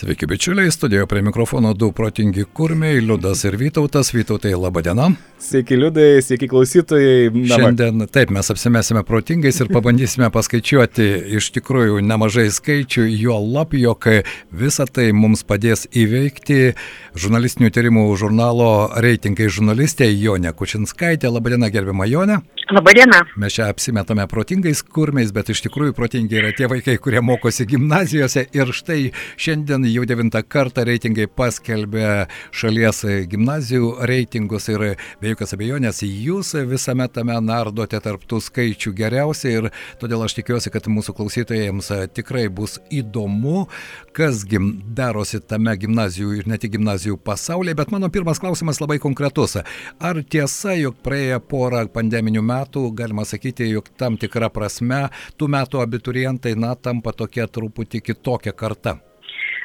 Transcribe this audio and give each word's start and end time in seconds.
Sveiki 0.00 0.26
bičiuliai, 0.26 0.70
studijoje 0.70 1.06
prie 1.06 1.22
mikrofono 1.22 1.74
du 1.74 1.92
protingi 1.92 2.44
kurmiai, 2.44 3.00
Liudas 3.00 3.44
ir 3.44 3.56
Vytautas. 3.60 4.14
Vytautai, 4.14 4.54
laba 4.56 4.80
diena. 4.80 5.10
Sveiki 5.40 5.76
liudai, 5.76 6.22
sveiki 6.24 6.48
klausytojai. 6.48 7.28
Na, 7.34 7.58
Šiandien 7.60 8.06
taip 8.08 8.32
mes 8.32 8.48
apsimesime 8.52 9.02
protingais 9.04 9.60
ir 9.60 9.68
pabandysime 9.68 10.30
paskaičiuoti 10.32 11.08
iš 11.36 11.50
tikrųjų 11.56 12.00
nemažai 12.04 12.46
skaičių, 12.48 13.04
jo 13.12 13.36
lab, 13.44 13.76
jog 13.76 14.08
visą 14.62 14.86
tai 14.88 15.10
mums 15.12 15.44
padės 15.44 15.84
įveikti 15.92 16.72
žurnalistinių 17.20 17.68
tyrimų 17.68 18.06
žurnalo 18.20 18.70
reitingai 19.04 19.50
žurnalistė 19.52 20.08
Jonė 20.08 20.54
Kučinskaitė. 20.56 21.28
Labadiena, 21.28 21.68
gerbima 21.68 22.08
Jonė. 22.08 22.40
Labadiena. 22.70 23.24
Mes 23.36 23.56
čia 23.56 23.66
apsimetame 23.72 24.24
protingais 24.30 24.84
kurmiais, 24.86 25.32
bet 25.34 25.48
iš 25.50 25.64
tikrųjų 25.64 25.92
protingi 25.96 26.38
yra 26.38 26.52
tie 26.54 26.68
vaikai, 26.70 27.00
kurie 27.02 27.18
mokosi 27.24 27.66
gimnazijose 27.66 28.44
ir 28.54 28.70
štai 28.76 29.10
šiandien 29.40 29.88
jau 29.94 30.04
devintą 30.08 30.42
kartą 30.46 30.84
reitingai 30.86 31.26
paskelbė 31.26 32.26
šalies 32.56 33.02
gimnazijų 33.30 33.90
reitingus 34.08 34.68
ir 34.72 34.84
be 35.20 35.32
jokios 35.32 35.54
abejonės 35.56 36.02
jūs 36.06 36.52
visame 36.70 37.06
tame 37.12 37.36
nardote 37.44 38.00
tarptų 38.02 38.40
skaičių 38.46 38.92
geriausiai 38.96 39.56
ir 39.58 39.68
todėl 40.00 40.24
aš 40.26 40.36
tikiuosi, 40.38 40.72
kad 40.72 40.86
mūsų 40.90 41.14
klausytojams 41.18 41.90
tikrai 42.16 42.46
bus 42.52 42.78
įdomu, 42.94 43.66
kas 44.16 44.44
gim, 44.48 44.72
darosi 44.96 45.42
tame 45.42 45.74
gimnazijų 45.80 46.40
ir 46.40 46.50
ne 46.50 46.60
tik 46.60 46.76
gimnazijų 46.76 47.18
pasaulyje, 47.24 47.76
bet 47.82 47.92
mano 47.94 48.10
pirmas 48.12 48.40
klausimas 48.42 48.80
labai 48.82 49.00
konkretus. 49.02 49.58
Ar 50.00 50.22
tiesa, 50.22 50.76
jog 50.78 51.02
praėję 51.04 51.40
porą 51.50 51.84
pandeminių 51.92 52.44
metų, 52.46 52.86
galima 52.96 53.26
sakyti, 53.28 53.68
jog 53.74 53.90
tam 54.00 54.18
tikra 54.20 54.50
prasme 54.54 55.06
tų 55.36 55.50
metų 55.56 55.84
abiturientai, 55.84 56.56
na, 56.58 56.74
tampa 56.76 57.14
tokia 57.16 57.48
truputį 57.50 58.04
kitokia 58.10 58.56
karta? 58.56 59.00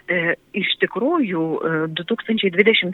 E, 0.06 0.36
iš 0.54 0.68
tikrųjų, 0.84 1.44
2021 1.98 2.92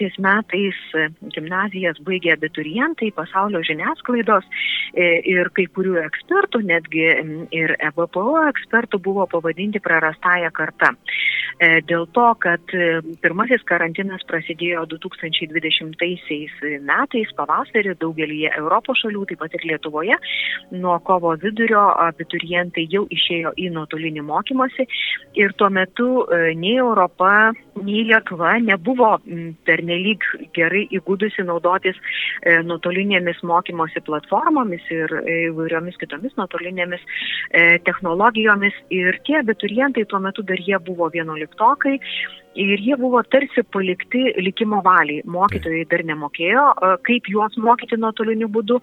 e, 0.00 0.08
metais 0.24 0.78
e, 0.96 1.02
gimnazijas 1.34 1.98
baigė 2.06 2.32
abiturientai, 2.38 3.10
pasaulio 3.12 3.60
žiniasklaidos 3.68 4.48
ir 4.96 5.50
kai 5.52 5.66
kurių 5.74 5.98
ekspertų, 6.04 6.62
netgi 6.64 7.04
ir 7.52 7.74
EBPO 7.90 8.24
ekspertų 8.48 9.00
buvo 9.04 9.26
pavadinti 9.28 9.82
prarastąją 9.82 10.50
kartą. 10.54 10.92
Dėl 11.88 12.06
to, 12.14 12.26
kad 12.42 12.72
pirmasis 13.22 13.62
karantinas 13.66 14.24
prasidėjo 14.26 14.84
2020 14.90 16.80
metais 16.86 17.34
pavasarį 17.38 17.94
daugelį 18.00 18.40
Europos 18.52 19.02
šalių, 19.02 19.24
taip 19.30 19.42
pat 19.42 19.54
ir 19.58 19.66
Lietuvoje. 19.70 20.18
Nuo 20.74 20.96
kovo 21.06 21.34
vidurio 21.42 21.84
abiturientai 22.06 22.86
jau 22.90 23.04
išėjo 23.10 23.54
į 23.58 23.70
nuotolinį 23.74 24.24
mokymasi 24.26 24.88
ir 25.38 25.54
tuo 25.58 25.70
metu 25.74 26.10
nei 26.56 26.76
Europa, 26.76 27.52
nei 27.82 28.04
Lietuva 28.08 28.54
nebuvo 28.62 29.10
pernelyg 29.66 30.24
gerai 30.56 30.84
įgūdusi 30.98 31.44
naudotis 31.46 31.98
e, 32.42 32.60
nuotolinėmis 32.66 33.42
mokymosi 33.46 34.04
platformomis 34.06 34.86
ir 34.94 35.12
e, 35.24 35.40
įvairiomis 35.50 35.98
kitomis 36.00 36.36
nuotolinėmis 36.38 37.02
e, 37.02 37.66
technologijomis. 37.88 38.78
Ir 38.94 39.20
tie 39.26 39.40
abiturientai 39.42 40.06
tuo 40.08 40.22
metu 40.22 40.46
dar 40.46 40.60
jie 40.60 40.78
buvo 40.86 41.10
vienuoliktokai 41.14 41.98
ir 42.54 42.80
jie 42.80 42.96
buvo 43.00 43.22
tarsi 43.30 43.64
palikti 43.74 44.34
likimo 44.42 44.80
valiai. 44.84 45.22
Mokytojai 45.36 45.84
dar 45.90 46.04
nemokėjo, 46.06 46.64
kaip 47.06 47.30
juos 47.30 47.56
mokyti 47.60 47.98
nuotoliniu 48.00 48.48
būdu. 48.52 48.80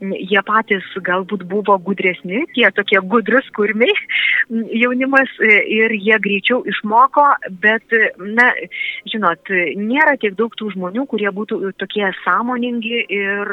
Jie 0.00 0.42
patys 0.46 0.86
galbūt 1.06 1.46
buvo 1.50 1.76
gudresni, 1.86 2.44
tie 2.54 2.68
tokie 2.74 3.00
gudrus 3.00 3.48
kurmiai 3.56 3.94
jaunimas 4.50 5.30
ir 5.40 5.94
jie 5.96 6.18
greičiau 6.20 6.62
išmoko, 6.68 7.24
bet, 7.62 7.94
na, 8.18 8.50
žinot, 9.10 9.50
nėra 9.78 10.16
tiek 10.20 10.36
daug 10.38 10.54
tų 10.58 10.72
žmonių, 10.74 11.06
kurie 11.10 11.30
būtų 11.34 11.74
tokie 11.80 12.06
sąmoningi 12.22 13.04
ir 13.08 13.52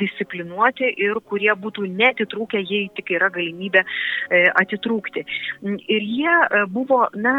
disciplinuoti 0.00 0.90
ir 1.02 1.20
kurie 1.26 1.52
būtų 1.54 1.86
netitrūkę, 2.00 2.60
jei 2.66 2.90
tik 2.96 3.14
yra 3.16 3.30
galimybė 3.34 3.82
e, 3.82 4.42
atitrūkti. 4.62 5.24
Ir 5.64 6.06
jie 6.06 6.34
e, 6.34 6.64
buvo, 6.72 7.06
na, 7.14 7.36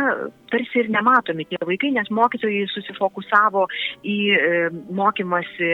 tarsi 0.52 0.84
ir 0.84 0.92
nematomi 0.94 1.48
tie 1.50 1.57
vaikai, 1.66 1.92
nes 1.96 2.10
mokytojai 2.14 2.68
susifokusavo 2.72 3.66
į 4.06 4.18
e, 4.34 4.40
mokymasi 4.98 5.72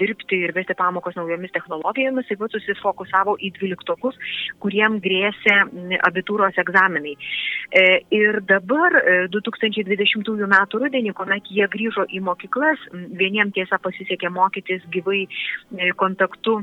dirbti 0.00 0.40
ir 0.46 0.54
vesti 0.56 0.76
pamokos 0.78 1.16
naujomis 1.18 1.52
technologijomis, 1.54 2.28
taip 2.28 2.42
pat 2.42 2.56
susifokusavo 2.56 3.36
į 3.42 3.52
dvyliktokus, 3.58 4.18
kuriem 4.62 4.98
grėsė 5.04 5.56
abitūros 6.08 6.58
egzaminai. 6.62 7.16
E, 7.70 7.84
ir 8.14 8.40
dabar 8.48 8.96
2020 9.34 10.44
m. 10.48 10.58
rudenį, 10.72 11.14
kuomet 11.18 11.50
jie 11.52 11.66
grįžo 11.70 12.06
į 12.08 12.22
mokyklas, 12.24 12.84
vieniems 12.92 13.56
tiesa 13.56 13.80
pasisekė 13.82 14.30
mokytis 14.32 14.84
gyvai 14.94 15.24
e, 15.26 15.92
kontaktu 15.98 16.60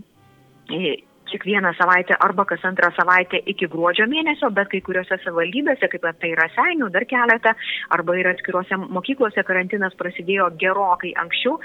kiekvieną 1.36 1.74
savaitę 1.76 2.16
arba 2.20 2.46
kas 2.46 2.64
antrą 2.66 2.90
savaitę 2.96 3.38
iki 3.52 3.68
gruodžio 3.68 4.08
mėnesio, 4.08 4.50
bet 4.56 4.70
kai 4.72 4.82
kuriuose 4.86 5.18
savivaldybėse, 5.24 5.90
kaip 5.92 6.08
tai 6.22 6.32
yra 6.32 6.48
Seinių, 6.56 6.90
dar 6.94 7.06
keletą, 7.10 7.52
arba 7.92 8.16
ir 8.16 8.30
atskiruose 8.32 8.78
mokyklose 8.80 9.44
karantinas 9.44 9.96
prasidėjo 10.00 10.48
gerokai 10.62 11.12
anksčiau, 11.20 11.58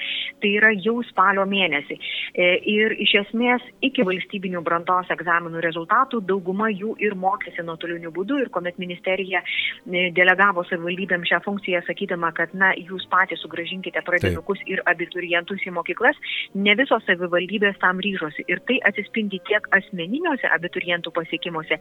tai 0.43 0.53
yra 0.59 0.73
jau 0.75 0.97
spalio 1.07 1.47
mėnesį. 1.47 1.99
E, 2.35 2.49
ir 2.73 2.97
iš 3.05 3.15
esmės 3.25 3.65
iki 3.87 4.05
valstybinių 4.07 4.63
brandos 4.67 5.11
egzaminų 5.15 5.63
rezultatų 5.63 6.23
dauguma 6.27 6.71
jų 6.73 6.97
ir 7.05 7.15
mokėsi 7.15 7.65
nuotoliniu 7.67 8.11
būdu 8.17 8.41
ir 8.43 8.51
kuomet 8.51 8.79
ministerija 8.83 9.43
e, 9.45 10.09
delegavo 10.17 10.65
savivaldybėm 10.69 11.27
šią 11.29 11.43
funkciją, 11.47 11.85
sakydama, 11.87 12.33
kad 12.37 12.55
na, 12.59 12.73
jūs 12.75 13.07
patys 13.13 13.43
sugražinkite 13.45 14.03
pradinukus 14.07 14.63
ir 14.67 14.83
abiturientus 14.91 15.63
į 15.67 15.75
mokyklas, 15.77 16.19
ne 16.55 16.75
visos 16.79 17.05
savivaldybės 17.07 17.79
tam 17.83 18.03
ryžosi. 18.03 18.47
Ir 18.51 18.63
tai 18.67 18.81
atsispindi 18.91 19.41
tiek 19.47 19.60
asmeniniuose 19.77 20.49
abiturientų 20.57 21.13
pasiekimuose, 21.17 21.79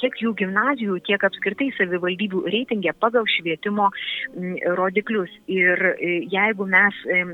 tiek 0.00 0.20
jų 0.22 0.34
gimnazijų, 0.42 1.00
tiek 1.08 1.24
apskritai 1.28 1.70
savivaldybių 1.78 2.44
reitingė 2.52 2.94
pagal 3.00 3.26
švietimo 3.36 3.90
rodiklius. 4.78 5.32
Ir 5.50 5.84
e, 5.96 6.14
jeigu 6.32 6.68
mes 6.70 7.02
e, 7.06 7.24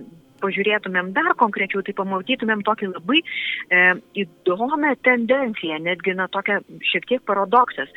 pažiūrėtumėm 0.43 1.13
dar 1.17 1.35
konkrečiau, 1.39 1.83
tai 1.85 1.95
pamatytumėm 1.99 2.65
tokį 2.67 2.91
labai 2.95 3.21
e, 3.23 3.85
įdomią 4.25 4.95
tendenciją, 5.07 5.81
netgi 5.85 6.15
na 6.19 6.29
tokia 6.33 6.61
šiek 6.93 7.09
tiek 7.11 7.25
paradoksas, 7.29 7.91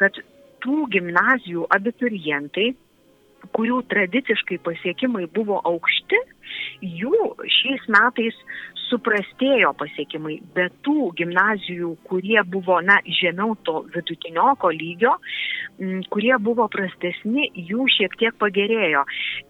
kad 0.00 0.18
tų 0.64 0.86
gimnazijų 0.94 1.66
abiturientai, 1.74 2.72
kurių 3.54 3.82
tradiciškai 3.90 4.58
pasiekimai 4.66 5.28
buvo 5.34 5.60
aukšti, 5.70 6.18
jų 6.82 7.34
šiais 7.60 7.86
metais 7.92 8.36
suprastėjo 8.88 9.74
pasiekimai, 9.78 10.38
bet 10.56 10.72
tų 10.86 11.10
gimnazijų, 11.18 11.94
kurie 12.08 12.38
buvo, 12.48 12.78
na, 12.84 12.98
žemiau 13.20 13.56
to 13.66 13.82
vidutinioko 13.94 14.70
lygio, 14.72 15.16
kurie 16.12 16.34
buvo 16.40 16.68
prastesni, 16.72 17.50
jų 17.68 17.88
šiek 17.98 18.16
tiek 18.20 18.38
pagerėjo. 18.40 19.04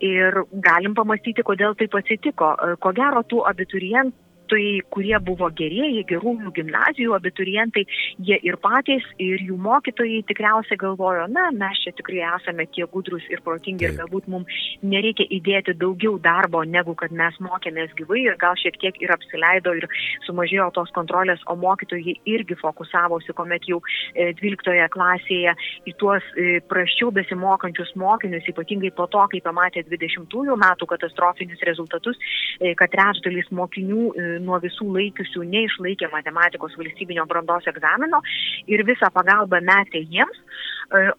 Ir 0.04 0.42
galim 0.64 0.96
pamastyti, 0.98 1.46
kodėl 1.46 1.78
taip 1.78 1.94
atsitiko. 2.00 2.54
Ko 2.82 2.94
gero, 2.96 3.22
tų 3.30 3.44
abiturientų 3.52 4.27
mokytojai, 4.48 4.82
kurie 4.90 5.18
buvo 5.20 5.48
gerieji, 5.50 6.04
gerųjų 6.08 6.52
gimnazijų 6.54 7.14
abiturientai, 7.14 7.84
jie 8.18 8.38
ir 8.42 8.56
patys, 8.56 9.04
ir 9.18 9.40
jų 9.40 9.56
mokytojai 9.56 10.24
tikriausiai 10.26 10.78
galvojo, 10.78 11.26
na, 11.28 11.50
mes 11.52 11.78
čia 11.82 11.92
tikrai 11.92 12.22
esame 12.36 12.66
tiek 12.72 12.88
gudrus 12.90 13.22
ir 13.30 13.40
protingi 13.44 13.84
ir 13.84 13.96
galbūt 13.98 14.28
mums 14.28 14.46
nereikia 14.82 15.26
įdėti 15.30 15.74
daugiau 15.78 16.18
darbo, 16.18 16.64
negu 16.64 16.94
kad 16.94 17.12
mes 17.12 17.34
mokėmės 17.40 17.92
gyvai 17.98 18.24
ir 18.24 18.36
gal 18.38 18.54
šiek 18.56 18.78
tiek 18.80 18.94
ir 19.00 19.12
apsileido 19.12 19.74
ir 19.74 19.86
sumažėjo 20.26 20.70
tos 20.74 20.90
kontrolės, 20.96 21.40
o 21.46 21.56
mokytojai 21.56 22.16
irgi 22.26 22.56
fokusavosi, 22.58 23.32
kuomet 23.34 23.68
jau 23.68 23.80
12 24.16 24.72
e, 24.72 24.88
klasėje 24.88 25.54
į 25.86 25.96
tuos 25.98 26.24
e, 26.36 26.60
praščiau 26.68 27.12
besimokančius 27.12 27.94
mokinius, 27.96 28.48
ypatingai 28.48 28.92
po 28.96 29.08
to, 29.10 29.24
kai 29.32 29.42
pamatė 29.44 29.84
20 29.88 30.56
metų 30.58 30.88
katastrofinius 30.88 31.62
rezultatus, 31.68 32.18
e, 32.60 32.74
kad 32.78 32.92
trečdalis 32.92 33.50
mokinių 33.54 34.37
nuo 34.42 34.58
visų 34.62 34.88
laikiusių 34.94 35.44
neišlaikė 35.52 36.10
matematikos 36.12 36.76
valstybinio 36.78 37.26
brandos 37.30 37.66
egzamino 37.70 38.22
ir 38.66 38.84
visą 38.88 39.10
pagalbą 39.14 39.60
metė 39.64 40.04
jiems. 40.04 40.38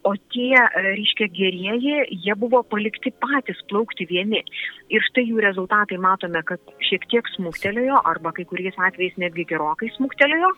O 0.02 0.12
tie, 0.34 0.58
reiškia, 0.74 1.28
gerieji, 1.34 1.96
jie 2.24 2.34
buvo 2.38 2.62
palikti 2.66 3.12
patys 3.22 3.60
plaukti 3.70 4.06
vieni. 4.10 4.42
Ir 4.90 5.04
štai 5.06 5.22
jų 5.28 5.42
rezultatai 5.44 5.98
matome, 6.02 6.42
kad 6.46 6.58
šiek 6.88 7.06
tiek 7.12 7.28
smuktelėjo, 7.36 8.00
arba 8.10 8.32
kai 8.34 8.46
kuriais 8.50 8.74
atvejais 8.74 9.14
netgi 9.22 9.46
gerokai 9.52 9.92
smuktelėjo. 9.94 10.50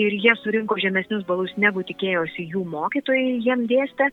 Ir 0.00 0.16
jie 0.24 0.34
surinko 0.40 0.78
žemesnius 0.80 1.26
balus, 1.28 1.52
negu 1.60 1.84
tikėjosi 1.84 2.48
jų 2.54 2.64
mokytojai 2.72 3.38
jiem 3.44 3.68
dėstė. 3.68 4.08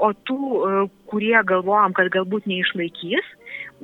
O 0.00 0.12
tų, 0.24 0.40
kurie 1.12 1.36
galvojom, 1.44 1.96
kad 1.96 2.12
galbūt 2.16 2.48
neišlaikys, 2.48 3.32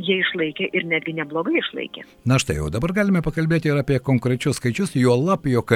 jie 0.01 0.21
išlaikė 0.23 0.69
ir 0.77 0.87
netgi 0.89 1.15
neblogai 1.19 1.59
išlaikė. 1.61 2.05
Na 2.29 2.39
štai, 2.41 2.59
o 2.65 2.71
dabar 2.73 2.95
galime 2.97 3.23
pakalbėti 3.25 3.71
ir 3.71 3.81
apie 3.81 3.99
konkrečius 4.03 4.61
skaičius, 4.61 4.95
jo 4.99 5.15
lab, 5.19 5.47
jog 5.51 5.75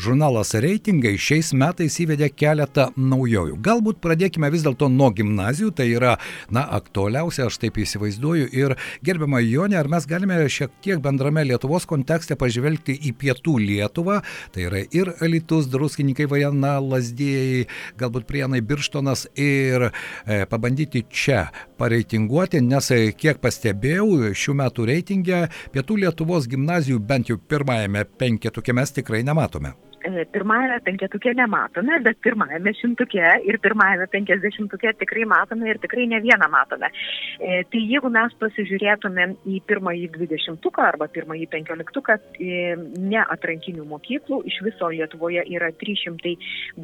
žurnalas 0.00 0.54
reitingai 0.62 1.16
šiais 1.20 1.52
metais 1.56 1.98
įvedė 2.02 2.30
keletą 2.32 2.88
naujovių. 3.26 3.58
Galbūt 3.62 4.00
pradėkime 4.02 4.50
vis 4.52 4.64
dėlto 4.64 4.88
nuo 4.92 5.10
gimnazijų, 5.10 5.72
tai 5.76 5.88
yra, 5.90 6.16
na, 6.50 6.64
aktualiausia, 6.78 7.46
aš 7.46 7.58
taip 7.58 7.78
įsivaizduoju. 7.82 8.48
Ir 8.54 8.76
gerbiamą 9.04 9.40
Jonę, 9.42 9.78
ar 9.78 9.88
mes 9.88 10.06
galime 10.06 10.38
šiek 10.48 10.70
tiek 10.82 11.00
bendrame 11.02 11.44
Lietuvos 11.44 11.86
kontekste 11.86 12.36
pažvelgti 12.38 12.96
į 13.08 13.14
pietų 13.18 13.58
Lietuvą, 13.62 14.20
tai 14.54 14.66
yra 14.68 14.84
ir 14.90 15.12
Alitus, 15.20 15.68
Druskininkai, 15.72 16.28
Vajana, 16.30 16.76
Lasdėjai, 16.80 17.66
galbūt 17.98 18.28
Prienai, 18.28 18.62
Birštonas 18.62 19.26
ir 19.34 19.88
e, 19.90 20.44
pabandyti 20.50 21.04
čia 21.10 21.48
pareitinguoti, 21.80 22.62
nes 22.62 22.90
e, 22.94 23.00
kiek 23.16 23.42
pastebėjau, 23.42 24.32
šių 24.36 24.56
metų 24.62 24.88
reitingė 24.92 25.42
Pietų 25.74 26.00
Lietuvos 26.04 26.48
gimnazijų 26.50 27.02
bent 27.02 27.32
jau 27.32 27.38
pirmajame 27.38 28.06
penketuke 28.18 28.76
mes 28.76 28.94
tikrai 28.96 29.24
nematome. 29.26 29.74
E, 30.06 30.24
pirmajame 30.30 30.78
penketuke 30.86 31.32
nematome, 31.34 31.98
bet 32.04 32.20
pirmajame 32.22 32.72
šimtuke 32.78 33.30
ir 33.48 33.58
pirmajame 33.62 34.06
penkisdešimtuke 34.12 34.92
tikrai 35.00 35.24
matome 35.26 35.70
ir 35.72 35.80
tikrai 35.82 36.06
ne 36.06 36.20
vieną 36.22 36.46
matome. 36.52 36.92
E, 37.40 37.64
tai 37.72 37.82
jeigu 37.90 38.10
mes 38.14 38.36
pasižiūrėtumėm 38.42 39.34
į 39.50 39.58
pirmąjį 39.66 40.06
dvidešimtuką 40.14 40.84
arba 40.92 41.08
pirmąjį 41.16 41.48
penkioliktuką, 41.54 42.18
e, 42.38 42.76
ne 43.02 43.24
atrankinių 43.24 43.86
mokyklų, 43.90 44.42
iš 44.46 44.60
viso 44.68 44.92
Lietuvoje 44.94 45.42
yra 45.56 45.72
300 45.82 46.36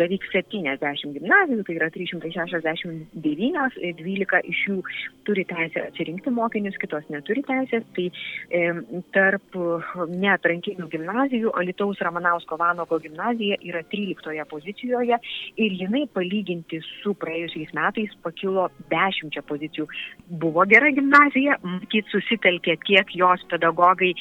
beveik 0.03 0.27
70 0.33 1.15
gimnazijų, 1.19 1.63
tai 1.69 1.79
yra 1.79 1.91
369, 1.95 3.79
12 4.03 4.43
iš 4.51 4.65
jų 4.67 4.81
turi 5.29 5.47
teisę 5.47 5.87
atsirinkti 5.93 6.35
mokinius, 6.35 6.81
kitos 6.83 7.07
neturi 7.13 7.47
teisės, 7.47 7.87
tai 7.95 8.09
e, 8.51 8.67
tarp 9.15 9.63
neatrankinių 10.11 10.91
gimnazijų 10.91 11.55
Alitaus 11.63 12.03
Ramanausko 12.03 12.59
Vanogo 12.59 12.99
gimnazijų 12.99 13.12
gimnazija 13.13 13.57
yra 13.63 13.83
13 13.83 14.45
pozicijoje 14.49 15.19
ir 15.57 15.73
jinai 15.81 16.07
palyginti 16.15 16.81
su 17.03 17.15
praėjusiais 17.15 17.73
metais 17.77 18.11
pakilo 18.23 18.69
10 18.91 19.41
pozicijų. 19.49 19.87
Buvo 20.29 20.65
gera 20.67 20.91
gimnazija, 20.91 21.59
matyt, 21.63 22.09
susitelkė 22.11 22.79
tiek 22.87 23.07
jos 23.15 23.45
pedagogai, 23.51 24.15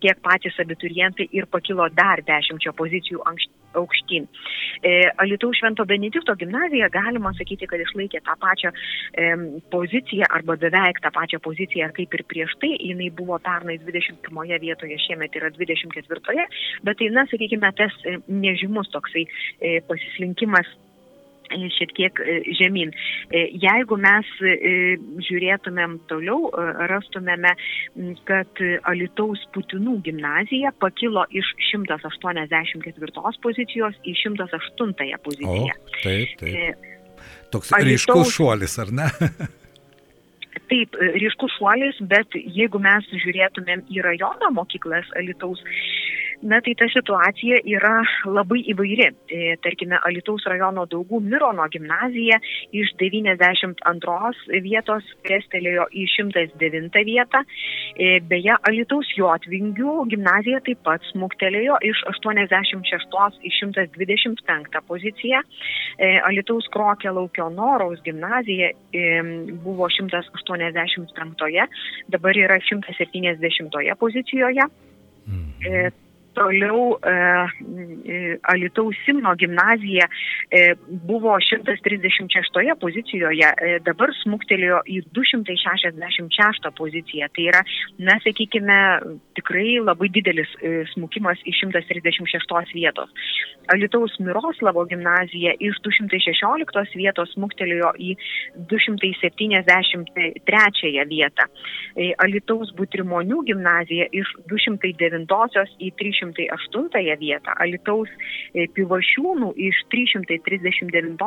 tiek 0.00 0.22
patys 0.22 0.58
abiturientai 0.58 1.28
ir 1.32 1.46
pakilo 1.46 1.88
dar 1.92 2.22
10 2.24 2.72
pozicijų 2.76 3.22
anksčiau 3.26 3.61
aukštyn. 3.78 4.28
E, 4.82 4.92
Alitaus 5.22 5.58
Švento 5.60 5.84
Benedikto 5.88 6.34
gimnazija 6.38 6.88
galima 6.92 7.32
sakyti, 7.38 7.68
kad 7.70 7.80
išlaikė 7.82 8.22
tą 8.26 8.36
pačią 8.42 8.72
e, 8.72 9.32
poziciją 9.72 10.28
arba 10.30 10.56
beveik 10.60 11.00
tą 11.04 11.12
pačią 11.14 11.40
poziciją 11.44 11.90
kaip 11.96 12.14
ir 12.18 12.24
prieš 12.28 12.56
tai. 12.62 12.74
Jis 12.82 13.12
buvo 13.16 13.38
pernai 13.42 13.78
21 13.82 14.60
vietoje, 14.62 14.98
šiemet 15.06 15.36
yra 15.38 15.50
24, 15.56 16.46
bet 16.86 16.98
tai, 16.98 17.10
na, 17.14 17.26
sakykime, 17.30 17.72
tas 17.78 17.98
e, 18.06 18.18
nežymus 18.28 18.90
toksai 18.94 19.26
e, 19.26 19.78
pasislinkimas 19.88 20.68
šiek 21.76 21.94
tiek 21.98 22.22
e, 22.22 22.38
žemyn. 22.58 22.92
Jeigu 23.32 23.98
mes 24.00 24.28
žiūrėtumėm 25.28 25.98
toliau, 26.10 26.50
rastumėme, 26.90 27.54
kad 28.28 28.62
Alitaus 28.90 29.42
Putinų 29.54 29.98
gimnazija 30.06 30.72
pakilo 30.82 31.24
iš 31.30 31.54
184 31.70 33.36
pozicijos 33.42 33.98
į 34.04 34.16
108 34.24 34.94
poziciją. 35.24 35.74
O, 35.76 35.98
taip, 36.02 36.36
taip. 36.40 36.88
Toks 37.52 37.72
Alitaus... 37.76 38.06
ryškus 38.06 38.36
šuolis, 38.36 38.78
ar 38.82 38.94
ne? 38.96 39.10
Taip, 40.72 40.94
ryškus 40.96 41.52
šuolis, 41.58 41.98
bet 42.08 42.32
jeigu 42.32 42.80
mes 42.80 43.04
žiūrėtumėm 43.12 43.82
į 43.92 44.04
rajono 44.06 44.48
mokyklas 44.56 45.08
Alitaus, 45.20 45.60
Na 46.42 46.58
tai 46.58 46.72
ta 46.74 46.88
situacija 46.90 47.60
yra 47.70 48.00
labai 48.26 48.64
įvairi. 48.72 49.06
E, 49.30 49.54
tarkime, 49.62 49.94
Alitaus 50.08 50.42
rajono 50.50 50.88
Daugų 50.90 51.20
Mirono 51.22 51.68
gimnazija 51.70 52.40
iš 52.74 52.90
92 52.98 54.58
vietos 54.64 55.06
krestelėjo 55.22 55.86
į 55.94 56.08
109 56.16 56.98
vietą. 57.06 57.44
E, 57.94 58.18
beje, 58.26 58.58
Alitaus 58.58 59.12
Jotvingių 59.14 59.96
gimnazija 60.10 60.64
taip 60.66 60.82
pat 60.82 61.06
smuktelėjo 61.12 61.78
iš 61.86 62.02
86 62.10 63.38
į 63.46 63.54
125 63.60 64.82
poziciją. 64.90 65.44
E, 65.94 66.12
Alitaus 66.26 66.66
Krokė 66.74 67.14
Laukio 67.14 67.52
Noraus 67.54 68.02
gimnazija 68.02 68.74
buvo 69.62 69.86
185, 69.94 71.66
dabar 72.10 72.46
yra 72.46 72.58
170 72.66 73.94
pozicijoje. 74.02 74.72
Mhm. 75.22 76.10
Toliau 76.34 76.96
e, 76.96 78.38
Alitaus 78.42 78.96
Simno 79.04 79.34
gimnazija 79.36 80.06
e, 80.08 80.74
buvo 80.88 81.36
136 81.36 82.72
pozicijoje, 82.80 83.52
e, 83.52 83.80
dabar 83.84 84.08
smuktelėjo 84.22 84.80
į 84.88 85.02
266 85.12 86.70
poziciją. 86.78 87.28
Tai 87.36 87.44
yra, 87.50 87.60
na, 88.00 88.16
sakykime, 88.24 88.78
tikrai 89.36 89.76
labai 89.84 90.08
didelis 90.14 90.48
e, 90.60 90.84
smukimas 90.94 91.38
iš 91.44 91.56
136 91.66 92.74
vietos. 92.76 93.10
Alitaus 93.72 94.12
Miroslavo 94.20 94.84
gimnazija 94.90 95.52
iš 95.60 95.76
216 95.84 96.96
vietos 96.98 97.32
smuktelėjo 97.36 97.90
į 97.98 98.16
273 98.72 101.06
vietą. 101.12 101.44
E, 101.96 101.98
Alitaus 102.24 102.68
Butrimonių 102.78 103.38
gimnazija 103.52 104.06
iš 104.12 104.28
209 104.48 105.76
į 105.78 105.92
300. 106.00 106.21
308 106.22 107.18
vietą, 107.18 107.50
Alitaus 107.58 108.08
e, 108.54 108.66
Pivašiūnų 108.76 109.52
iš 109.68 109.76
339 109.92 111.18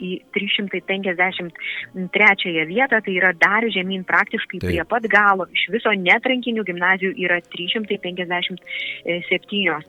į 0.00 0.20
353 0.34 2.66
vietą, 2.70 2.96
tai 3.04 3.12
yra 3.14 3.32
dar 3.38 3.62
žemyn 3.70 4.04
praktiškai 4.08 4.58
Taip. 4.58 4.68
prie 4.68 4.84
pat 4.90 5.02
galo. 5.10 5.44
Iš 5.54 5.62
viso 5.74 5.90
netrankinių 5.94 6.62
gimnazijų 6.66 7.12
yra 7.26 7.38
357. 7.52 8.56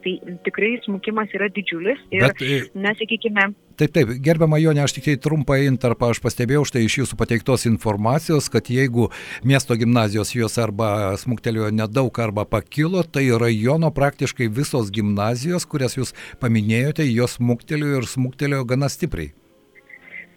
Tai 0.02 0.13
tikrai 0.46 0.72
smukimas 0.86 1.30
yra 1.36 1.48
didžiulis 1.54 2.00
ir, 2.12 2.22
Bet, 2.28 2.42
e, 2.42 2.44
na, 2.78 2.90
sakykime, 3.00 3.44
Taip, 3.78 3.92
taip, 3.96 4.12
gerbiama 4.24 4.58
Jonė, 4.62 4.84
aš 4.84 4.96
tik 4.98 5.06
tai 5.06 5.14
trumpą 5.22 5.58
intarpą 5.66 6.12
aš 6.12 6.22
pastebėjau 6.24 6.64
štai 6.68 6.84
iš 6.86 6.98
jūsų 7.02 7.18
pateiktos 7.20 7.68
informacijos, 7.70 8.50
kad 8.52 8.70
jeigu 8.74 9.10
miesto 9.48 9.78
gimnazijos 9.80 10.34
jos 10.36 10.58
arba 10.62 11.13
smuktelėjo 11.22 11.72
nedaug 11.75 12.22
arba 12.24 12.46
pakilo, 12.46 13.04
tai 13.04 13.28
rajono 13.32 13.92
praktiškai 13.96 14.50
visos 14.51 14.92
gimnazijos, 14.94 15.68
kurias 15.70 15.98
jūs 16.00 16.16
paminėjote, 16.44 17.08
jos 17.08 17.38
smuktelėjo 17.40 18.01
ir 18.01 18.10
smuktelėjo 18.16 18.66
gana 18.74 18.92
stipriai. 18.92 19.34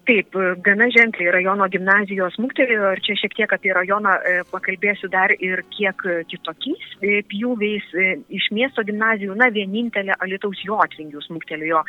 Taip, 0.05 0.35
gana 0.61 0.85
ženkliai 0.93 1.31
rajono 1.33 1.65
gimnazijos 1.73 2.35
smuktelėjo 2.37 2.91
ir 2.93 2.99
čia 3.01 3.15
šiek 3.17 3.33
tiek 3.39 3.53
apie 3.55 3.71
rajoną 3.73 4.11
e, 4.13 4.33
pakalbėsiu 4.51 5.07
dar 5.09 5.31
ir 5.33 5.63
kiek 5.73 6.03
kitokiais 6.29 6.91
e, 6.99 7.23
pjūviais. 7.31 7.87
E, 7.89 8.11
iš 8.37 8.51
miesto 8.53 8.83
gimnazijų, 8.85 9.33
na, 9.39 9.47
vienintelė 9.55 10.13
Alitaus 10.21 10.61
Jotvingių 10.61 11.23
smuktelėjo 11.25 11.81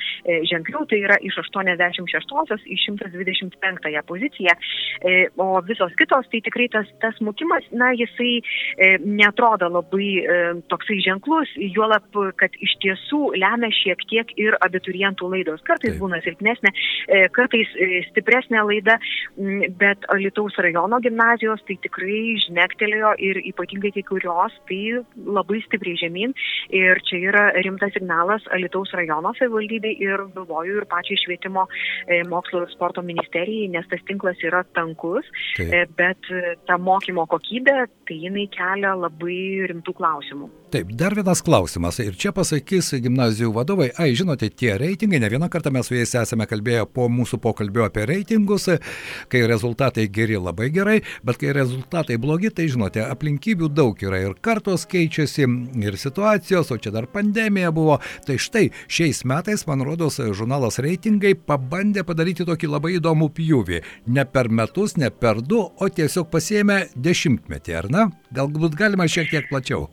ženkliau, 0.49 0.87
tai 0.89 1.03
yra 1.05 1.19
iš 1.29 1.37
86 1.43 2.65
į 2.65 2.79
125 2.87 4.03
poziciją, 4.09 4.55
o 5.43 5.47
visos 5.67 5.93
kitos, 6.01 6.29
tai 6.33 6.41
tikrai 6.47 6.71
tas, 6.73 6.89
tas 7.03 7.17
smukimas, 7.21 7.67
na, 7.77 7.91
jisai 7.97 8.41
netrodo 9.05 9.69
labai 9.77 10.09
toksai 10.71 10.99
ženklus, 11.05 11.53
juolap, 11.77 12.09
kad 12.41 12.57
iš 12.65 12.77
tiesų 12.85 13.23
lemia 13.37 13.71
šiek 13.83 14.05
tiek 14.11 14.33
ir 14.41 14.57
abiturientų 14.65 15.31
laidos. 15.35 15.65
Kartais 15.69 15.99
būna 16.01 16.23
silpnesnė, 16.25 16.73
kartais 17.37 17.73
stipresnė 18.11 18.63
laida, 18.67 18.99
bet 19.81 20.07
Alitaus 20.13 20.57
rajono 20.63 21.01
gimnazijos 21.05 21.63
tai 21.69 21.79
tikrai 21.85 22.37
žnektelėjo 22.47 23.15
ir 23.29 23.41
ypatingai 23.53 23.93
kai 23.97 24.05
kurios 24.09 24.57
tai 24.69 24.81
labai 25.17 25.61
stipriai 25.67 26.01
žemyn 26.01 26.35
ir 26.75 27.01
čia 27.09 27.21
yra 27.31 27.45
rimtas 27.65 27.95
signalas 27.97 28.47
Alitaus 28.55 28.93
rajono 28.97 29.35
savivaldybei 29.39 29.97
ir 30.03 30.27
galvoju 30.37 30.81
ir 30.83 30.89
pačiai 30.91 31.21
švietimo 31.23 31.67
e, 32.07 32.23
mokslo 32.29 32.65
ir 32.65 32.73
sporto 32.75 33.05
ministerijai, 33.07 33.71
nes 33.77 33.89
tas 33.91 34.03
tinklas 34.09 34.41
yra 34.47 34.65
tankus, 34.77 35.29
Taip. 35.57 35.73
E, 35.73 35.85
bet 35.99 36.31
ta 36.69 36.79
mokymo 36.79 37.27
kokybė, 37.31 37.79
tai 38.09 38.21
jinai 38.27 38.49
kelia 38.53 38.95
labai 38.99 39.67
rimtų 39.73 39.97
klausimų. 39.97 40.51
Taip, 40.77 40.91
dar 40.93 41.15
vienas 41.17 41.41
klausimas. 41.41 41.97
Ir 42.05 42.19
čia 42.21 42.35
pasakys 42.37 42.91
gimnazijų 43.01 43.49
vadovai, 43.57 43.87
ai, 43.97 44.11
žinote, 44.13 44.51
tie 44.53 44.75
reitingai, 44.77 45.23
ne 45.23 45.31
vieną 45.33 45.49
kartą 45.49 45.71
mes 45.73 45.89
su 45.89 45.97
jais 45.97 46.13
esame 46.21 46.45
kalbėję 46.51 46.83
po 46.93 47.07
mūsų 47.09 47.39
pokalbio 47.41 47.87
apie 47.87 48.05
reitingus, 48.05 48.67
kai 49.33 49.41
rezultatai 49.49 50.05
geri 50.13 50.37
labai 50.37 50.69
gerai, 50.75 50.99
bet 51.25 51.41
kai 51.41 51.57
rezultatai 51.57 52.21
blogi, 52.21 52.53
tai 52.53 52.69
žinote, 52.69 53.01
aplinkybių 53.09 53.73
daug 53.73 54.05
yra 54.05 54.21
ir 54.27 54.37
kartos 54.45 54.85
keičiasi, 54.93 55.49
ir 55.81 55.97
situacijos, 55.97 56.69
o 56.69 56.77
čia 56.77 56.93
dar 56.93 57.09
pandemija 57.09 57.73
buvo. 57.73 57.97
Tai 58.29 58.37
štai 58.37 58.69
šiais 58.85 59.25
metais, 59.25 59.65
man 59.65 59.81
rodos, 59.81 60.21
žurnalas 60.21 60.77
reitingai 60.85 61.39
pabandė 61.41 62.05
padaryti 62.05 62.45
tokį 62.45 62.75
labai 62.77 62.99
įdomų 62.99 63.33
pjūvį. 63.39 63.87
Ne 64.13 64.29
per 64.29 64.53
metus, 64.53 65.01
ne 65.01 65.09
per 65.09 65.41
du, 65.41 65.71
o 65.73 65.89
tiesiog 65.89 66.29
pasiemė 66.29 66.83
dešimtmetį, 66.93 67.81
ar 67.81 67.95
ne? 67.97 68.11
Galbūt 68.37 68.77
galima 68.77 69.09
šiek 69.09 69.33
tiek 69.33 69.49
plačiau. 69.49 69.89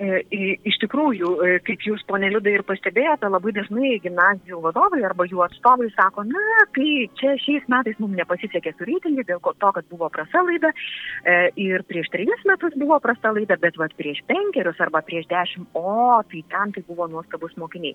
E, 0.00 0.22
iš 0.64 0.78
tikrųjų, 0.80 1.30
e, 1.44 1.56
kaip 1.66 1.82
jūs, 1.84 2.00
ponė 2.08 2.30
Liudai, 2.32 2.54
ir 2.56 2.62
pastebėjote, 2.64 3.28
labai 3.28 3.52
dažnai 3.52 3.90
gimnazijų 4.00 4.62
vadovai 4.64 5.02
arba 5.04 5.26
jų 5.28 5.42
atstovai 5.44 5.90
sako, 5.92 6.24
na, 6.24 6.44
kai 6.72 7.04
čia 7.20 7.34
šiais 7.42 7.66
metais 7.68 7.98
mums 8.00 8.16
nepasisekė 8.16 8.72
su 8.78 8.88
reitingai 8.88 9.26
dėl 9.28 9.42
to, 9.44 9.72
kad 9.76 9.84
buvo 9.92 10.08
prasta 10.08 10.40
laida 10.46 10.70
e, 10.72 11.34
ir 11.60 11.84
prieš 11.84 12.08
trejus 12.14 12.46
metus 12.48 12.78
buvo 12.80 12.96
prasta 13.04 13.34
laida, 13.36 13.58
bet 13.60 13.76
vat, 13.76 13.92
prieš 13.98 14.22
penkerius 14.30 14.80
arba 14.80 15.02
prieš 15.04 15.28
dešimt, 15.28 15.68
o 15.76 16.22
tai 16.30 16.40
ten 16.48 16.72
tai 16.72 16.84
buvo 16.88 17.10
nuostabus 17.12 17.52
mokiniai. 17.60 17.92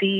Tai 0.00 0.12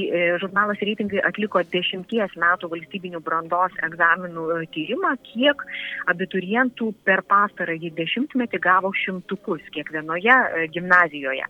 žurnalas 0.42 0.84
reitingai 0.84 1.24
atliko 1.24 1.62
dešimties 1.72 2.36
metų 2.36 2.68
valstybinių 2.74 3.22
brandos 3.24 3.72
egzaminų 3.88 4.66
tyrimą, 4.74 5.14
kiek 5.30 5.64
abiturientų 6.12 6.92
per 7.08 7.24
pastarąjį 7.30 7.94
dešimtmetį 8.02 8.60
gavo 8.68 8.92
šimtukus 9.00 9.64
kiekvienoje 9.72 10.68
gimnazijoje 10.76 11.21
gimnazijoje. 11.22 11.46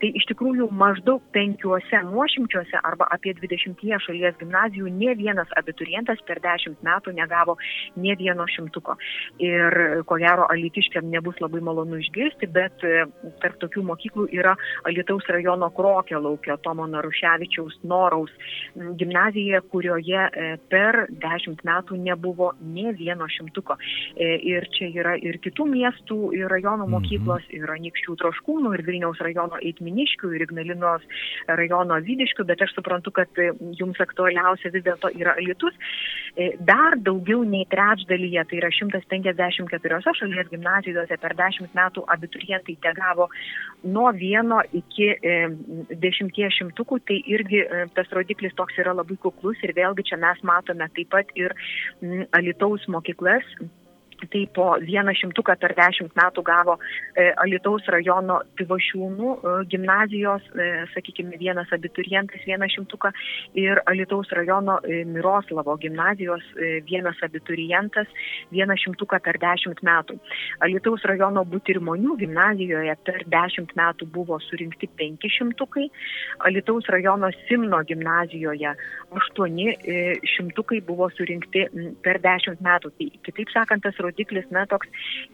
Tai 0.00 0.10
iš 0.12 0.26
tikrųjų 0.28 0.68
maždaug 0.76 1.22
penkiuose 1.32 2.02
nuošimčiuose 2.04 2.80
arba 2.84 3.06
apie 3.10 3.32
dvidešimtyje 3.38 3.98
šalies 4.04 4.36
gimnazijų 4.40 4.90
ne 4.92 5.14
vienas 5.16 5.48
abiturientas 5.56 6.20
per 6.26 6.40
dešimt 6.44 6.82
metų 6.84 7.14
negavo 7.16 7.56
ne 7.96 8.14
vieno 8.16 8.46
šimtuko. 8.46 8.96
Ir 9.40 10.02
ko 10.06 10.18
gero, 10.20 10.46
alitiškiam 10.52 11.08
nebus 11.08 11.40
labai 11.40 11.62
malonu 11.64 12.00
išgirsti, 12.02 12.46
bet 12.46 12.84
e, 12.84 13.06
tarp 13.40 13.56
tokių 13.62 13.86
mokyklų 13.88 14.28
yra 14.36 14.56
Alitaus 14.84 15.24
rajono 15.32 15.70
Krokė 15.72 16.20
laukio 16.20 16.58
Tomo 16.62 16.86
Naruševičiaus 16.86 17.80
Noraus 17.84 18.32
gimnazija, 18.76 19.62
kurioje 19.72 20.28
e, 20.28 20.50
per 20.68 21.06
dešimt 21.10 21.64
metų 21.64 21.96
nebuvo 22.04 22.52
ne 22.60 22.92
vieno 22.96 23.28
šimtuko. 23.32 23.78
E, 24.16 24.36
ir 24.44 24.68
čia 24.76 24.90
yra 24.92 25.16
ir 25.16 25.40
kitų 25.40 25.68
miestų, 25.72 26.20
ir 26.36 26.52
rajono 26.52 26.84
mhm. 26.84 26.92
mokyklos, 26.98 27.48
ir 27.56 27.72
Anikščių 27.76 28.16
troškūnų, 28.20 28.74
ir 28.76 28.84
Vilnių 28.86 29.05
Vilniaus 29.06 29.20
rajono 29.22 29.58
Eitminiškių 29.62 30.32
ir 30.34 30.44
Ignalinos 30.46 31.02
rajono 31.46 31.98
Vydiškių, 32.02 32.44
bet 32.46 32.62
aš 32.62 32.74
suprantu, 32.74 33.12
kad 33.14 33.28
e, 33.38 33.52
jums 33.78 33.98
aktualiausia 34.00 34.70
vis 34.74 34.84
dėlto 34.84 35.10
yra 35.14 35.36
Litus. 35.38 35.74
E, 36.36 36.56
dar 36.58 36.96
daugiau 36.98 37.44
nei 37.44 37.66
trečdalyje, 37.70 38.44
tai 38.50 38.58
yra 38.60 38.70
154 38.70 40.14
šalies 40.16 40.50
gimnazijose 40.50 41.16
per 41.22 41.36
10 41.38 41.70
metų 41.74 42.04
abiturientai 42.08 42.76
te 42.82 42.92
gavo 42.96 43.28
nuo 43.84 44.10
vieno 44.12 44.60
iki 44.72 45.12
e, 45.14 45.36
dešimties 45.90 46.58
šimtukų, 46.58 47.00
tai 47.06 47.20
irgi 47.26 47.62
tas 47.94 48.10
rodiklis 48.12 48.54
toks 48.56 48.78
yra 48.82 48.94
labai 48.96 49.16
kuklus 49.22 49.60
ir 49.62 49.74
vėlgi 49.76 50.06
čia 50.10 50.18
mes 50.20 50.42
matome 50.42 50.88
taip 50.96 51.10
pat 51.12 51.30
ir 51.38 51.54
Alitaus 52.34 52.84
mokyklas 52.90 53.44
Tai 54.16 54.42
po 54.54 54.66
vieną 54.80 55.12
šimtuką 55.12 55.56
per 55.60 55.74
dešimt 55.76 56.14
metų 56.16 56.42
gavo 56.46 56.76
e, 56.78 57.28
Alitaus 57.42 57.84
rajono 57.92 58.38
Pivašiūnų 58.56 59.32
e, 59.36 59.54
gimnazijos, 59.70 60.44
e, 60.56 60.68
sakykime, 60.94 61.36
vienas 61.40 61.72
abiturientas 61.76 62.44
vieną 62.48 62.68
šimtuką 62.72 63.12
ir 63.60 63.80
Alitaus 63.86 64.32
rajono 64.32 64.78
e, 64.82 65.02
Miroslavo 65.04 65.76
gimnazijos 65.82 66.44
e, 66.56 66.80
vienas 66.88 67.20
abiturientas 67.22 68.08
vieną 68.52 68.76
šimtuką 68.80 69.20
per 69.20 69.38
dešimt 69.42 69.82
metų. 69.84 70.18
Alitaus 70.64 71.04
rajono 71.04 71.44
Butirmonių 71.44 72.16
gimnazijoje 72.22 72.96
per 73.04 73.24
dešimt 73.32 73.76
metų 73.76 74.08
buvo 74.16 74.40
surinkti 74.48 74.88
penki 74.96 75.30
šimtukai, 75.36 75.90
Alitaus 76.48 76.88
rajono 76.92 77.30
Simno 77.46 77.82
gimnazijoje 77.84 78.72
aštuoni 79.16 79.68
e, 79.74 80.00
šimtukai 80.36 80.80
buvo 80.86 81.08
surinkti 81.14 81.66
per 82.04 82.20
dešimt 82.24 82.62
metų. 82.64 82.92
Tai 82.96 83.08
kitaip 83.28 83.52
sakant, 83.52 83.84
tas 83.84 83.98
rodiklis, 84.06 84.48
na, 84.54 84.66
toks 84.70 84.88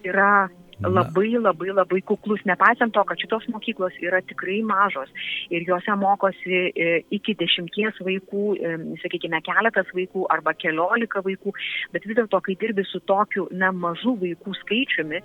yra 0.08 0.48
labai 0.88 1.32
labai 1.38 1.72
labai 1.72 2.00
kuklus, 2.06 2.42
nepaisant 2.48 2.94
to, 2.94 3.04
kad 3.08 3.20
šitos 3.20 3.46
mokyklos 3.52 3.96
yra 4.02 4.22
tikrai 4.26 4.60
mažos 4.66 5.10
ir 5.52 5.64
juose 5.68 5.94
mokosi 5.98 6.60
e, 6.72 6.88
iki 7.14 7.34
dešimties 7.38 8.00
vaikų, 8.04 8.44
e, 8.56 8.74
sakykime, 9.02 9.42
keletas 9.46 9.90
vaikų 9.96 10.26
arba 10.32 10.54
keliolika 10.58 11.22
vaikų, 11.24 11.54
bet 11.94 12.06
vis 12.08 12.18
dėlto, 12.18 12.40
kai 12.44 12.56
dirbi 12.60 12.84
su 12.88 13.02
tokiu, 13.08 13.46
na, 13.50 13.72
mažų 13.72 14.16
vaikų 14.22 14.56
skaičiumi, 14.62 15.22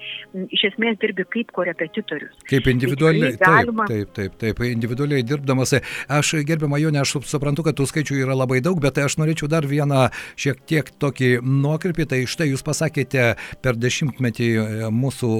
iš 0.55 0.67
esmės 0.71 0.99
dirbi 1.01 1.25
kaip 1.33 1.53
korepetitorius. 1.55 2.35
Kaip 2.49 2.69
individualiai, 2.71 3.35
tai 3.37 3.53
galima... 3.57 3.87
taip, 3.89 4.13
taip, 4.15 4.37
taip, 4.39 4.57
taip, 4.57 4.63
individualiai 4.67 5.25
dirbdamas. 5.25 5.75
Aš, 6.11 6.33
gerbiamą 6.47 6.79
Jonę, 6.81 7.01
aš 7.03 7.17
suprantu, 7.27 7.65
kad 7.67 7.77
tų 7.77 7.87
skaičių 7.89 8.21
yra 8.23 8.37
labai 8.37 8.59
daug, 8.65 8.79
bet 8.83 8.99
aš 9.01 9.17
norėčiau 9.21 9.49
dar 9.51 9.67
vieną 9.67 10.07
šiek 10.39 10.61
tiek 10.69 10.89
tokį 11.01 11.31
nuokrypį, 11.43 12.07
tai 12.09 12.21
štai 12.29 12.51
jūs 12.51 12.63
pasakėte 12.65 13.29
per 13.63 13.79
dešimtmetį 13.79 14.49
e, 14.57 14.91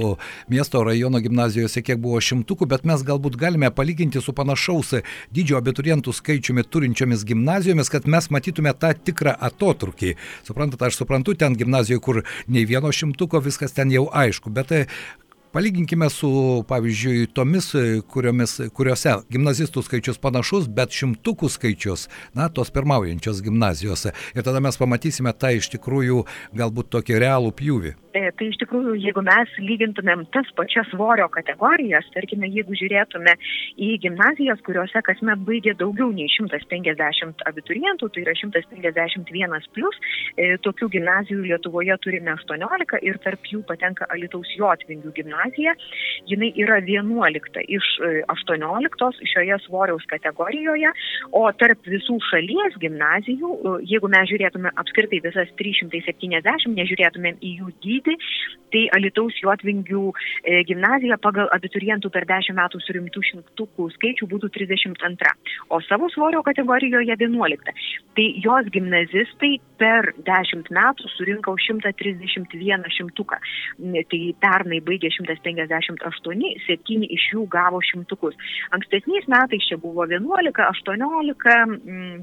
mūsų 0.07 0.49
miesto 0.49 0.83
rajono 0.83 1.19
gimnazijose 1.19 1.81
kiek 1.81 1.99
buvo 1.99 2.19
šimtukų, 2.21 2.67
bet 2.67 2.85
mes 2.85 3.03
galbūt 3.03 3.37
galime 3.37 3.69
palyginti 3.71 4.21
su 4.21 4.33
panašaus 4.33 5.03
dydžio 5.33 5.57
abiturientų 5.57 6.13
skaičiumi 6.13 6.63
turinčiomis 6.63 7.25
gimnazijomis, 7.25 7.89
kad 7.89 8.07
mes 8.07 8.29
matytume 8.29 8.73
tą 8.73 8.93
tikrą 8.93 9.35
atotrukį. 9.39 10.15
Suprantate, 10.43 10.87
aš 10.87 11.01
suprantu, 11.01 11.35
ten 11.35 11.55
gimnazijoje, 11.55 12.01
kur 12.01 12.23
nei 12.47 12.65
vieno 12.65 12.91
šimtuko, 12.91 13.41
viskas 13.43 13.73
ten 13.73 13.91
jau 13.91 14.07
aišku, 14.11 14.49
bet 14.49 14.71
Palyginkime 15.51 16.10
su, 16.10 16.30
pavyzdžiui, 16.68 17.27
tomis, 17.32 17.70
kuriomis, 18.12 18.58
kuriuose 18.75 19.13
gimnazistų 19.32 19.80
skaičius 19.86 20.20
panašus, 20.20 20.66
bet 20.68 20.92
šimtukų 20.92 21.48
skaičius, 21.54 22.08
na, 22.36 22.50
tos 22.51 22.74
pirmaujančios 22.75 23.39
gimnazijose. 23.46 24.12
Ir 24.36 24.44
tada 24.44 24.60
mes 24.63 24.75
pamatysime 24.75 25.32
tą 25.39 25.54
iš 25.56 25.70
tikrųjų 25.77 26.25
galbūt 26.58 26.92
tokį 26.98 27.22
realų 27.24 27.54
pjūvį. 27.62 27.94
E, 28.18 28.25
tai 28.36 28.50
iš 28.51 28.58
tikrųjų, 28.60 28.98
jeigu 29.00 29.24
mes 29.24 29.54
lygintumėm 29.62 30.25
tas 30.36 30.50
pačias 30.58 30.89
svorio 30.92 31.30
kategorijas, 31.32 32.08
tarkime, 32.16 32.50
jeigu 32.51 32.75
žiūrėtume 32.75 33.38
į 33.88 33.94
gimnazijas, 34.04 34.60
kuriuose 34.68 35.04
kasmet 35.06 35.44
baigia 35.48 35.75
daugiau 35.80 36.10
nei 36.12 36.27
150 36.34 37.46
abiturientų, 37.48 38.12
tai 38.12 38.25
yra 38.25 38.36
151 38.36 39.72
plus, 39.77 40.01
e, 40.36 40.58
tokių 40.66 40.92
gimnazijų 40.98 41.48
Lietuvoje 41.54 41.96
turime 42.04 42.36
18 42.36 43.00
ir 43.06 43.22
tarp 43.24 43.48
jų 43.48 43.63
patenka 43.70 44.10
Alitaus 44.12 44.51
Jotvingių 44.60 45.16
gimnazija. 45.16 45.37
Jinai 46.27 46.51
yra 46.60 46.79
11 46.84 47.62
iš 47.77 47.88
18 48.34 49.08
e, 49.08 49.27
šioje 49.32 49.60
svoriaus 49.65 50.06
kategorijoje, 50.12 50.91
o 51.32 51.46
tarp 51.60 51.88
visų 51.88 52.17
šalies 52.29 52.77
gimnazijų, 52.82 53.51
e, 53.53 53.75
jeigu 53.94 54.12
mes 54.12 54.29
žiūrėtume 54.32 54.74
apskritai 54.84 55.22
visas 55.25 55.51
370, 55.60 56.67
nežiūrėtumėm 56.77 57.39
į 57.41 57.53
jų 57.62 57.74
dydį, 57.86 58.17
tai 58.74 58.84
Alitaus 58.98 59.38
Juotvingių 59.41 60.03
e, 60.12 60.62
gimnazija 60.67 61.17
pagal 61.24 61.50
abiturientų 61.56 62.12
per 62.13 62.27
10 62.29 62.58
metų 62.58 62.82
surimtų 62.84 63.24
šimtukų 63.32 63.89
skaičių 63.96 64.29
būtų 64.34 64.51
32, 64.58 65.34
o 65.72 65.79
savo 65.88 66.10
svorio 66.13 66.44
kategorijoje 66.46 67.15
11. 67.15 67.74
Tai 68.17 68.27
jos 68.44 68.72
gimnazistai 68.74 69.58
per 69.79 70.12
10 70.27 70.72
metų 70.74 71.12
surinko 71.15 71.56
131 71.67 72.88
šimtuką. 72.98 73.39
Tai 74.12 74.22
pernai 74.44 74.82
baigė 74.86 75.12
158, 75.27 76.53
7 76.67 77.07
iš 77.17 77.27
jų 77.34 77.48
gavo 77.51 77.81
šimtukus. 77.84 78.38
Ankstesniais 78.75 79.27
metais 79.31 79.67
čia 79.67 79.79
buvo 79.81 80.07
11, 80.07 80.53
18, 80.72 81.57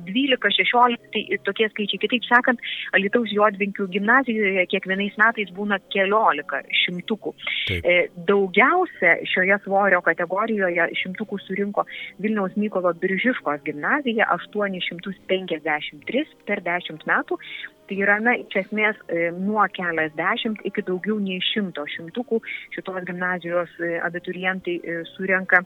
12, 0.09 0.57
16, 0.61 1.11
tai 1.13 1.25
tokie 1.45 1.69
skaičiai. 1.73 2.03
Kitaip 2.05 2.27
sakant, 2.29 2.63
Alitaus 2.97 3.33
Juotvingių 3.35 3.89
gimnazijoje 3.93 4.67
kiekvienais 4.73 5.17
metais 5.21 5.53
būna 5.55 5.65
būna 5.65 5.81
keliolika 5.93 6.63
šimtukų. 6.85 7.35
Taip. 7.69 7.85
E, 7.85 8.09
daugiausia 8.29 9.19
šioje 9.31 9.59
svorio 9.65 10.01
kategorijoje 10.05 10.91
šimtukų 11.03 11.39
surinko 11.47 11.87
Vilniaus 12.21 12.57
Mykolo 12.57 12.93
Biržiškos 13.01 13.65
gimnazija 13.65 14.29
853 14.31 16.25
per 16.47 16.61
10 16.65 17.07
metų. 17.07 17.39
Tai 17.89 18.01
yra, 18.01 18.19
na, 18.25 18.37
iš 18.41 18.59
esmės, 18.65 18.99
e, 19.09 19.31
nuo 19.37 19.65
keliasdešimt 19.77 20.65
iki 20.71 20.85
daugiau 20.89 21.19
nei 21.21 21.43
šimto 21.53 21.85
šimtukų 21.97 22.41
šitos 22.77 23.09
gimnazijos 23.11 23.73
e, 23.81 23.97
abiturientai 24.09 24.79
surenka 25.15 25.65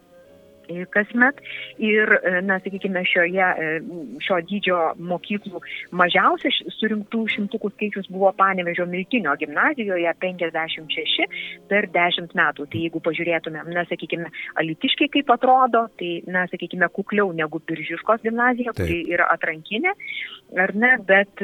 kasmet 0.91 1.41
ir, 1.79 2.11
na, 2.45 2.59
sakykime, 2.61 3.03
šioje, 3.09 3.49
šio 4.25 4.39
dydžio 4.49 4.79
mokyklų 5.11 5.63
mažiausias 5.97 6.59
surinktų 6.79 7.25
šimtukų 7.35 7.71
skaičius 7.75 8.11
buvo 8.13 8.33
Panevežio 8.37 8.87
Miltinio 8.91 9.35
gimnazijoje 9.41 10.13
56 10.21 11.29
per 11.71 11.89
10 11.95 12.37
metų. 12.39 12.69
Tai 12.69 12.85
jeigu 12.85 13.03
pažiūrėtumėm, 13.05 13.73
na, 13.75 13.87
sakykime, 13.89 14.31
alitiškai 14.61 15.11
kaip 15.17 15.33
atrodo, 15.35 15.87
tai, 16.01 16.19
na, 16.29 16.47
sakykime, 16.53 16.91
kukliau 16.95 17.33
negu 17.33 17.63
Biržiškos 17.69 18.25
gimnazija, 18.27 18.75
Taip. 18.75 18.85
kuri 18.85 19.01
yra 19.15 19.31
atrankinė, 19.35 19.95
ar 20.57 20.73
ne, 20.75 20.95
bet 21.09 21.43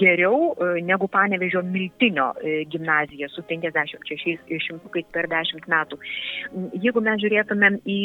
geriau 0.00 0.52
negu 0.84 1.08
Panevežio 1.08 1.62
Miltinio 1.64 2.32
gimnazija 2.70 3.28
su 3.32 3.44
56 3.48 4.58
šimtukais 4.66 5.08
per 5.14 5.28
10 5.30 5.68
metų. 5.72 5.98
Jeigu 6.82 7.00
mes 7.04 7.22
žiūrėtumėm 7.22 7.80
į 7.88 7.98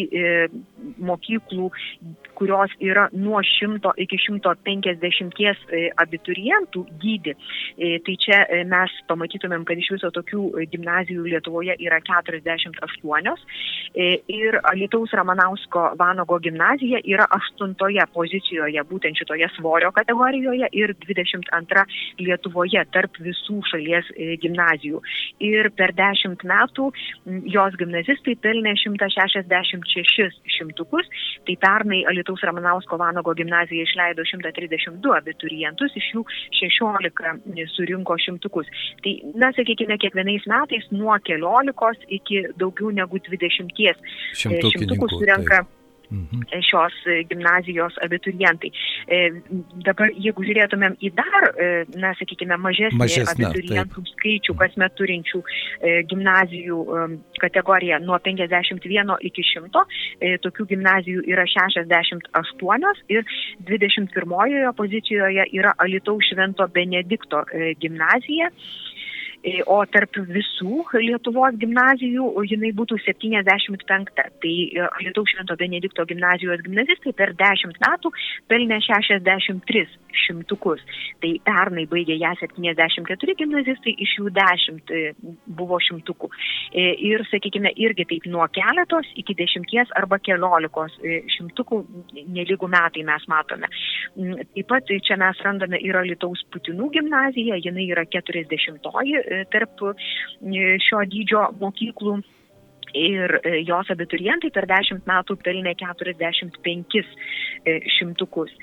mokyklų, 1.09 1.71
kurios 2.37 2.71
yra 2.79 3.07
nuo 3.11 3.41
100 3.41 3.93
iki 4.03 4.19
150 4.21 5.41
e, 5.41 5.81
abiturientų 6.03 6.83
dydį, 7.01 7.33
e, 7.33 7.97
tai 8.05 8.15
čia 8.21 8.43
e, 8.45 8.61
mes 8.69 8.93
pamatytumėm, 9.09 9.65
kad 9.67 9.79
iš 9.81 9.89
viso 9.95 10.11
tokių 10.13 10.43
gimnazijų 10.73 11.25
Lietuvoje 11.33 11.77
yra 11.81 11.99
48 12.05 13.33
ir 13.97 14.59
Lietuvos 14.77 15.13
Ramanausko 15.17 15.87
Vanago 15.99 16.37
gimnazija 16.43 17.01
yra 17.09 17.25
8 17.33 17.73
pozicijoje 18.13 18.83
būtent 18.91 19.17
šitoje 19.17 19.49
svorio 19.57 19.91
kategorijoje 19.95 20.36
ir 20.71 20.93
22 21.05 21.85
Lietuvoje 22.21 22.83
tarp 22.93 23.17
visų 23.21 23.61
šalies 23.71 24.09
gimnazijų. 24.41 25.01
Ir 25.43 25.69
per 25.77 25.93
10 25.97 26.43
metų 26.47 26.89
jos 27.53 27.77
gimnazistai 27.79 28.37
pelnė 28.43 28.75
166 28.79 30.41
šimtukus, 30.57 31.07
tai 31.47 31.57
pernai 31.61 32.03
Alitaus 32.09 32.43
Ramanausko 32.47 32.99
Vanago 32.99 33.33
gimnazija 33.37 33.87
išleido 33.87 34.25
132 34.27 35.15
abiturientus, 35.17 35.95
iš 35.99 36.11
jų 36.15 36.25
16 36.61 37.67
surinko 37.75 38.17
šimtukus. 38.21 38.69
Tai, 39.03 39.15
na, 39.37 39.51
sakykime, 39.57 39.99
kiekvienais 40.01 40.47
metais 40.49 40.87
nuo 40.91 41.17
keliolikos 41.27 41.99
iki 42.19 42.45
daugiau 42.59 42.93
negu 42.95 43.21
20 43.29 43.73
šimtukų 44.37 45.11
surenka. 45.15 45.63
Taip 45.65 45.76
mhm. 46.09 46.43
šios 46.65 46.95
gimnazijos 47.29 47.97
abiturientai. 48.03 48.71
E, 49.07 49.19
dabar, 49.85 50.11
jeigu 50.15 50.45
žiūrėtumėm 50.47 50.97
į 51.03 51.11
dar, 51.17 51.49
e, 51.53 51.69
na, 51.99 52.13
sakykime, 52.19 52.57
mažesnį 52.63 53.01
Mažesnė, 53.01 53.47
abiturientų 53.49 54.03
taip. 54.03 54.11
skaičių 54.13 54.57
kasmet 54.61 54.95
turinčių 54.99 55.43
e, 55.43 55.93
gimnazijų 56.09 56.79
kategoriją 57.41 57.99
nuo 58.03 58.17
51 58.23 59.15
iki 59.29 59.43
100, 59.51 59.83
tokių 60.43 60.65
gimnazijų 60.71 61.23
yra 61.29 61.45
68 61.49 63.03
ir 63.13 63.37
21 63.67 64.73
pozicijoje 64.77 65.47
yra 65.59 65.73
Alitaus 65.83 66.25
Švento 66.31 66.67
Benedikto 66.73 67.43
gimnazija. 67.81 68.51
E, 69.45 69.59
o 69.69 69.77
tarp 69.85 70.17
visų 70.31 70.81
Lietuvos 70.97 71.57
gimnazijų 71.61 72.25
jinai 72.49 72.71
būtų 72.77 72.97
75. 73.03 74.09
Tai 74.15 74.53
e, 74.65 74.87
Lietuvos 75.03 75.33
Švento 75.33 75.57
Benedikto 75.59 76.05
gimnazijos 76.09 76.63
gimnazistai 76.65 77.13
per 77.17 77.35
10 77.37 77.77
metų 77.83 78.11
pelnė 78.49 78.79
63 78.81 79.85
šimtukus. 80.17 80.81
Tai 81.21 81.31
pernai 81.45 81.85
baigė 81.89 82.17
ją 82.17 82.33
74 82.41 83.35
gimnazistai, 83.37 83.93
iš 84.01 84.15
jų 84.17 84.33
10 84.33 84.93
e, 84.95 85.03
buvo 85.59 85.77
šimtukų. 85.85 86.31
Ir, 86.77 87.21
sakykime, 87.29 87.71
irgi 87.79 88.07
taip 88.09 88.25
nuo 88.31 88.45
keletos 88.53 89.07
iki 89.21 89.35
dešimties 89.37 89.93
arba 89.97 90.17
keliolikos 90.23 90.97
šimtukų 91.37 91.79
nelygų 92.33 92.69
metai 92.73 93.05
mes 93.07 93.23
matome. 93.29 93.69
Mm, 94.17 94.41
taip 94.55 94.69
pat 94.71 94.89
čia 95.05 95.19
mes 95.21 95.45
randame 95.45 95.79
ir 95.83 95.99
Lietuvos 96.07 96.41
Putinų 96.53 96.89
gimnaziją, 96.97 97.61
jinai 97.61 97.87
yra 97.93 98.07
40-oji 98.09 99.26
tarp 99.51 99.83
e, 99.91 99.93
šio 100.83 101.03
dydžio 101.11 101.45
mokyklų. 101.61 102.17
Ir 102.97 103.33
e, 103.43 103.57
jos 103.67 103.89
abiturientai 103.93 104.49
per 104.55 104.65
10 104.69 105.03
metų 105.07 105.35
pelnė 105.43 105.75
45 105.79 107.01
e, 107.01 107.79
šimtukus. 107.97 108.53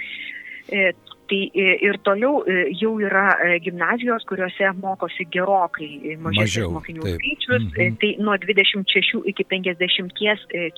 Tai 1.26 1.50
e, 1.54 1.78
ir 1.80 1.96
toliau 2.04 2.42
e, 2.44 2.68
jau 2.76 2.98
yra 3.00 3.30
e, 3.40 3.58
gimnazijos, 3.64 4.26
kuriuose 4.28 4.68
mokosi 4.76 5.24
gerokai 5.32 6.16
mažesnis 6.20 6.68
mokinių 6.74 7.06
taip. 7.06 7.22
skaičius. 7.22 7.62
-hmm. 7.64 7.96
Tai 8.00 8.10
nuo 8.26 8.34
26 8.36 9.22
iki 9.32 9.44
50 9.48 10.12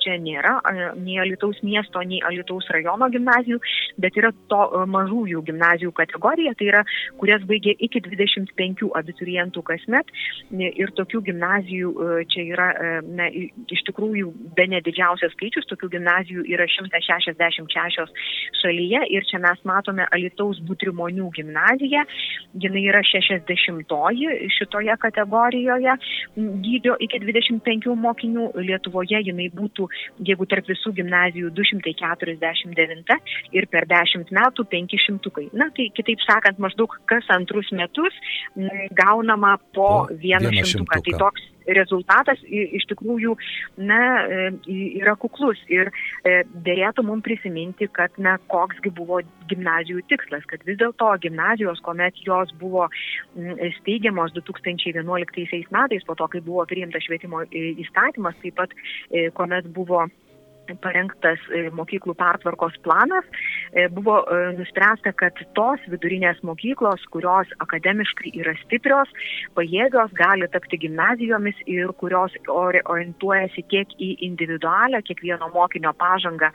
čia 0.01 0.15
nėra 0.23 0.53
nei 0.95 1.17
Alitaus 1.19 1.59
miesto, 1.63 1.99
nei 2.01 2.21
Alitaus 2.23 2.67
rajono 2.71 3.09
gimnazijų, 3.11 3.59
bet 3.97 4.15
yra 4.15 4.31
to 4.47 4.61
mažųjų 4.87 5.43
gimnazijų 5.49 5.91
kategorija, 5.91 6.53
tai 6.53 6.67
yra, 6.71 6.83
kurias 7.19 7.43
baigė 7.43 7.75
iki 7.79 7.99
25 7.99 8.87
abiturientų 8.95 9.61
kasmet. 9.63 10.07
Ir 10.51 10.91
tokių 10.95 11.21
gimnazijų 11.27 11.91
čia 12.31 12.41
yra, 12.53 12.67
na, 13.03 13.27
iš 13.67 13.81
tikrųjų, 13.89 14.31
be 14.55 14.67
nedidžiausias 14.67 15.33
skaičius, 15.35 15.67
tokių 15.67 15.89
gimnazijų 15.97 16.47
yra 16.47 16.67
166 16.67 18.07
šalyje. 18.61 19.03
Ir 19.09 19.25
čia 19.27 19.39
mes 19.43 19.59
matome 19.63 20.07
Alitaus 20.11 20.36
Alytaus 20.37 20.59
Butrimonių 20.61 21.31
gimnazija. 21.33 22.05
Jinai 22.53 22.83
yra 22.89 23.01
60-oji 23.01 24.49
šitoje 24.53 24.95
kategorijoje 25.01 25.95
dydžio 26.37 26.97
iki 26.99 27.19
25 27.19 27.95
mokinių. 27.95 28.51
Lietuvoje 28.57 29.21
jinai 29.25 29.49
būtų, 29.53 29.87
jeigu 30.27 30.45
tarp 30.45 30.67
visų 30.69 30.93
gimnazijų 30.93 31.51
249 31.57 33.17
ir 33.53 33.67
per 33.67 33.87
10 33.89 34.31
metų 34.31 34.67
500. 34.69 35.49
Na, 35.53 35.69
tai 35.73 35.89
kitaip 35.93 36.21
sakant, 36.25 36.59
maždaug 36.59 36.93
kas 37.09 37.25
antrus 37.29 37.71
metus 37.71 38.13
gaunama 38.93 39.57
po 39.73 40.07
vieną 40.11 40.53
šimtuką. 40.53 41.01
Tai 41.01 41.19
toks 41.25 41.56
rezultatas 41.75 42.41
iš 42.47 42.85
tikrųjų 42.91 43.35
na, 43.77 43.99
e, 44.23 44.51
yra 45.01 45.15
kuklus. 45.19 45.59
Ir 45.71 45.91
e, 45.91 46.43
dėrėtų 46.67 47.05
mums 47.07 47.25
prisiminti, 47.25 47.89
kad 47.91 48.13
na, 48.21 48.37
koksgi 48.51 48.91
buvo 48.95 49.21
gimnazijų 49.49 50.03
tikslas, 50.11 50.45
kad 50.49 50.63
vis 50.67 50.79
dėlto 50.81 51.09
gimnazijos, 51.23 51.81
kuomet 51.85 52.19
jos 52.25 52.53
buvo 52.59 52.87
steigiamos 53.79 54.35
2011 54.37 55.73
metais, 55.73 56.05
po 56.07 56.15
to, 56.19 56.27
kai 56.31 56.43
buvo 56.45 56.65
priimtas 56.69 57.07
švietimo 57.07 57.43
e, 57.47 57.73
įstatymas, 57.83 58.37
taip 58.43 58.57
pat 58.57 58.73
kuomet 59.37 59.67
buvo 59.73 60.05
parengtas 60.83 61.39
e, 61.53 61.67
mokyklų 61.75 62.15
pertvarkos 62.17 62.75
planas, 62.85 63.25
e, 63.71 63.87
buvo 63.93 64.19
e, 64.23 64.39
nuspręsta, 64.57 65.13
kad 65.17 65.39
tos 65.57 65.83
vidurinės 65.91 66.41
mokyklos, 66.47 67.03
kurios 67.13 67.51
akademiškai 67.63 68.33
yra 68.41 68.55
stiprios, 68.63 69.11
pajėgios, 69.57 70.13
gali 70.17 70.49
tapti 70.51 70.79
gimnazijomis 70.83 71.59
ir 71.69 71.93
kurios 72.01 72.35
orientuojasi 72.51 73.65
tiek 73.71 73.91
į 74.01 74.13
individualią 74.27 75.01
kiekvieno 75.07 75.51
mokinio 75.53 75.93
pažangą 75.97 76.51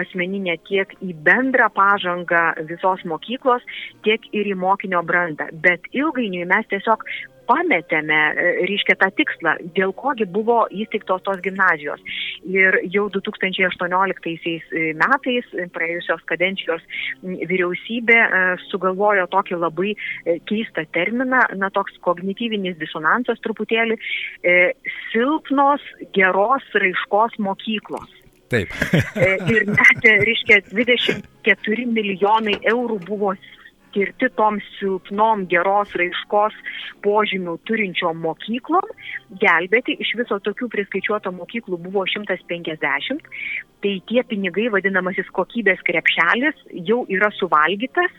asmeninę, 0.00 0.56
tiek 0.68 0.92
į 1.02 1.14
bendrą 1.26 1.70
pažangą 1.74 2.44
visos 2.68 3.02
mokyklos, 3.08 3.64
tiek 4.06 4.22
ir 4.32 4.50
į 4.50 4.58
mokinio 4.58 5.02
brandą. 5.06 5.48
Bet 5.64 5.88
ilgainiui 5.92 6.46
mes 6.50 6.68
tiesiog 6.70 7.04
pametėme, 7.48 8.18
e, 8.34 8.52
reiškia, 8.68 8.96
tą 9.00 9.10
tikslą, 9.18 9.54
dėl 9.76 9.94
kogi 9.96 10.26
buvo 10.30 10.64
įsteigtos 10.72 11.22
tos 11.26 11.40
gimnazijos. 11.44 12.02
Ir 12.48 12.78
jau 12.92 13.06
2018 13.14 14.34
e, 14.34 14.84
metais 15.00 15.52
praėjusios 15.74 16.24
kadencijos 16.30 16.82
vyriausybė 17.22 18.18
e, 18.18 18.42
sugalvojo 18.68 19.26
tokį 19.32 19.60
labai 19.60 19.94
keistą 20.48 20.84
terminą, 20.96 21.42
na 21.58 21.70
toks 21.74 21.96
kognityvinis 22.04 22.76
disonansas 22.80 23.40
truputėlį, 23.44 23.96
silpnos 25.12 25.82
geros 26.16 26.66
raiškos 26.74 27.38
mokyklos. 27.42 28.20
Taip. 28.52 28.70
ir 29.50 29.66
net, 29.70 30.06
reiškia, 30.28 30.60
24 30.70 31.86
milijonai 31.90 32.58
eurų 32.70 33.00
buvo 33.08 33.32
skirti 33.94 34.28
tom 34.34 34.58
silpnom 34.78 35.46
geros 35.46 35.92
raiškos 35.94 36.56
požymių 37.06 37.54
turinčiom 37.68 38.18
mokyklom 38.24 38.90
gelbėti. 39.38 39.94
Iš 40.02 40.16
viso 40.18 40.40
tokių 40.42 40.68
priskaičiuoto 40.72 41.30
mokyklų 41.34 41.78
buvo 41.86 42.02
150. 42.10 43.22
Tai 43.84 43.92
tie 44.08 44.22
pinigai, 44.24 44.70
vadinamasis 44.72 45.28
kokybės 45.36 45.82
krepšelis, 45.84 46.56
jau 46.88 47.02
yra 47.12 47.28
suvalgytas, 47.36 48.12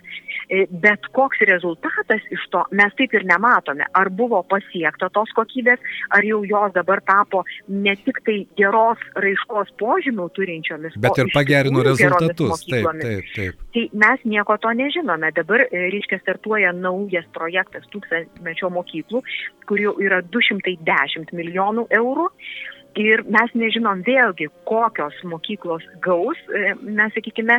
e, 0.46 0.68
bet 0.70 1.08
koks 1.18 1.42
rezultatas 1.50 2.22
iš 2.30 2.44
to 2.54 2.62
mes 2.70 2.94
taip 3.00 3.16
ir 3.18 3.26
nematome. 3.26 3.88
Ar 3.98 4.12
buvo 4.14 4.44
pasiekta 4.46 5.10
tos 5.10 5.34
kokybės, 5.34 5.82
ar 6.14 6.28
jau 6.28 6.44
jos 6.46 6.76
dabar 6.76 7.02
tapo 7.02 7.42
ne 7.68 7.96
tik 8.06 8.22
tai 8.28 8.38
geros 8.60 9.02
raiškos 9.18 9.74
požymių 9.82 10.30
turinčiomis, 10.38 11.00
bet 11.02 11.18
ir 11.24 11.34
pagerino 11.34 11.82
rezultatus. 11.88 12.68
Taip, 12.70 12.92
taip, 13.02 13.34
taip. 13.34 13.66
Tai 13.74 13.88
mes 14.06 14.30
nieko 14.36 14.60
to 14.62 14.70
nežinome. 14.78 15.34
Dabar 15.34 15.65
reiškia, 15.72 16.22
startuoja 16.24 16.72
naujas 16.76 17.28
projektas 17.34 17.88
tūkstantmečio 17.94 18.70
mokyklų, 18.74 19.22
kur 19.70 19.82
jau 19.82 19.98
yra 20.04 20.22
210 20.36 21.34
milijonų 21.34 21.90
eurų. 22.00 22.30
ir 22.96 23.24
mes 23.28 23.52
nežinom 23.60 24.04
vėlgi, 24.08 24.48
kokios 24.70 25.16
mokyklos 25.28 25.84
gaus, 26.04 26.40
mes 26.82 27.12
sakykime, 27.16 27.58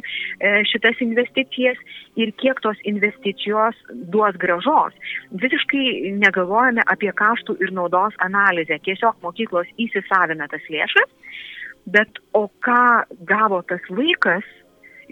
šitas 0.70 1.00
investicijas 1.04 1.76
ir 2.16 2.32
kiek 2.40 2.60
tos 2.64 2.80
investicijos 2.88 3.76
duos 4.12 4.36
gražos. 4.40 4.96
Visiškai 5.44 6.14
negalvojame 6.22 6.84
apie 6.88 7.12
kaštų 7.12 7.58
ir 7.60 7.74
naudos 7.76 8.16
analizę. 8.24 8.80
Tiesiog 8.88 9.20
mokyklos 9.24 9.68
įsisavina 9.76 10.48
tas 10.48 10.64
lėšas, 10.72 11.12
bet 11.92 12.20
o 12.32 12.46
ką 12.64 13.04
gavo 13.28 13.62
tas 13.68 13.84
vaikas 13.92 14.46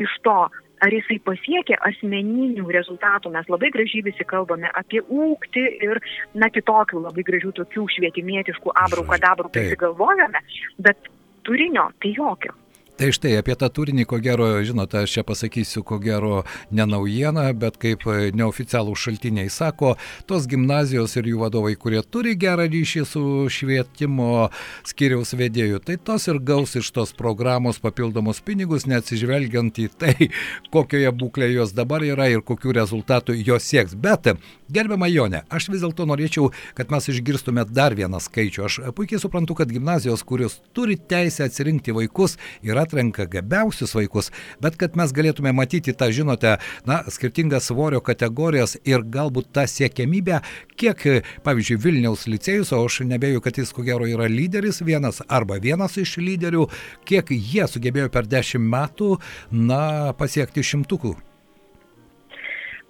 iš 0.00 0.10
to, 0.24 0.38
ar 0.84 0.92
jisai 0.94 1.18
pasiekė 1.24 1.78
asmeninių 1.90 2.66
rezultatų. 2.76 3.32
Mes 3.34 3.48
labai 3.52 3.70
gražiai 3.74 4.04
visi 4.06 4.26
kalbame 4.28 4.70
apie 4.76 5.02
ūkti 5.02 5.64
ir, 5.86 6.02
na, 6.36 6.50
kitokių 6.52 7.04
labai 7.06 7.24
gražių 7.26 7.54
tokių 7.60 7.86
švietimietiškų 7.96 8.74
abrų 8.84 9.06
kadabrų 9.12 9.52
prisigalvojame, 9.54 10.44
bet 10.84 11.10
turinio 11.46 11.88
tai 12.02 12.14
jokio. 12.18 12.54
Tai 12.94 13.08
štai 13.10 13.32
apie 13.40 13.56
tą 13.58 13.66
turinį, 13.74 14.04
ko 14.06 14.20
gero, 14.22 14.46
žinote, 14.62 15.00
aš 15.02 15.16
čia 15.16 15.22
pasakysiu, 15.26 15.80
ko 15.82 15.96
gero, 15.98 16.44
ne 16.70 16.84
naujiena, 16.86 17.48
bet 17.58 17.74
kaip 17.82 18.04
neoficialų 18.38 18.92
šaltiniai 18.94 19.50
sako, 19.50 19.96
tos 20.30 20.46
gimnazijos 20.46 21.16
ir 21.18 21.26
jų 21.32 21.40
vadovai, 21.40 21.72
kurie 21.74 22.04
turi 22.06 22.36
gerą 22.38 22.68
ryšį 22.70 23.02
su 23.10 23.22
švietimo 23.50 24.46
skiriaus 24.86 25.34
vedėjų, 25.34 25.80
tai 25.82 25.96
tos 25.98 26.28
ir 26.30 26.38
gaus 26.38 26.76
iš 26.78 26.92
tos 26.94 27.10
programos 27.18 27.82
papildomus 27.82 28.38
pinigus, 28.46 28.86
neatsižvelgiant 28.86 29.82
į 29.82 29.88
tai, 29.98 30.30
kokioje 30.70 31.10
būklėje 31.18 31.58
jos 31.58 31.74
dabar 31.74 32.06
yra 32.06 32.30
ir 32.30 32.46
kokiu 32.46 32.76
rezultatu 32.78 33.34
jos 33.34 33.66
sieks. 33.66 33.98
Bet, 33.98 34.30
gerbiama 34.70 35.10
Jonė, 35.10 35.42
aš 35.50 35.66
vis 35.74 35.82
dėlto 35.82 36.06
norėčiau, 36.06 36.52
kad 36.78 36.94
mes 36.94 37.10
išgirstume 37.10 37.66
dar 37.74 37.98
vieną 37.98 38.22
skaičių. 38.22 38.64
Aš 38.70 38.80
puikiai 38.94 39.18
suprantu, 39.18 39.58
kad 39.58 39.74
gimnazijos, 39.74 40.22
kurios 40.22 40.60
turi 40.78 40.94
teisę 40.94 41.50
atsirinkti 41.50 41.98
vaikus, 41.98 42.38
yra 42.62 42.83
atrenka 42.84 43.26
gabiausius 43.30 43.94
vaikus, 43.96 44.30
bet 44.62 44.78
kad 44.80 44.96
mes 45.00 45.12
galėtume 45.16 45.52
matyti 45.56 45.94
tą, 45.96 46.10
žinote, 46.14 46.56
na, 46.88 47.00
skirtingas 47.10 47.68
svorio 47.70 48.02
kategorijas 48.04 48.76
ir 48.84 49.02
galbūt 49.02 49.50
tą 49.56 49.66
siekiamybę, 49.70 50.40
kiek, 50.80 51.04
pavyzdžiui, 51.46 51.80
Vilniaus 51.84 52.28
licėjus, 52.30 52.72
o 52.76 52.84
aš 52.84 53.02
nebejoju, 53.08 53.44
kad 53.44 53.60
jis 53.60 53.74
ko 53.74 53.84
gero 53.86 54.08
yra 54.08 54.30
lyderis 54.30 54.82
vienas 54.84 55.22
arba 55.28 55.58
vienas 55.62 55.98
iš 56.00 56.18
lyderių, 56.22 56.68
kiek 57.08 57.34
jie 57.34 57.68
sugebėjo 57.68 58.10
per 58.14 58.28
dešimt 58.30 58.68
metų, 58.76 59.14
na, 59.50 60.12
pasiekti 60.18 60.64
šimtukų. 60.64 61.16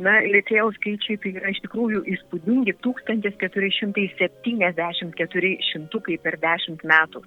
Na, 0.03 0.17
Lietėjos 0.27 0.75
skaičiai 0.81 1.21
tai 1.23 1.31
yra 1.39 1.53
iš 1.53 1.61
tikrųjų 1.63 2.01
įspūdingi 2.11 2.73
1474 2.83 3.69
šimtukai 5.69 6.17
per 6.25 6.35
10 6.43 6.83
metų. 6.91 7.23
E, 7.23 7.27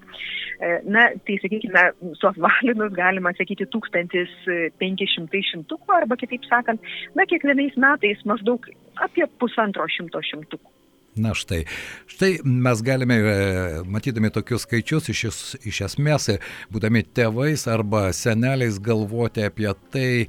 na, 0.84 1.06
tai 1.24 1.38
sakykime, 1.40 1.84
suapvalinus 2.20 2.92
galima 2.98 3.32
sakyti 3.38 3.70
1500 3.72 5.44
šimtukų 5.52 5.96
arba 5.96 6.20
kitaip 6.20 6.44
sakant, 6.50 6.84
na, 7.16 7.24
kiekvienais 7.30 7.76
metais 7.80 8.20
maždaug 8.28 8.68
apie 9.06 9.26
pusantro 9.40 9.88
šimto 9.96 10.20
šimtukų. 10.28 10.70
Na 11.18 11.32
štai, 11.34 11.64
štai 12.12 12.44
mes 12.44 12.84
galime, 12.86 13.16
e, 13.16 13.80
matydami 13.90 14.30
tokius 14.36 14.68
skaičius, 14.68 15.08
iš, 15.16 15.24
iš 15.66 15.78
esmės, 15.88 16.36
būdami 16.74 17.08
tėvais 17.16 17.64
arba 17.72 18.12
seneliais, 18.14 18.78
galvoti 18.84 19.48
apie 19.48 19.72
tai, 19.88 20.28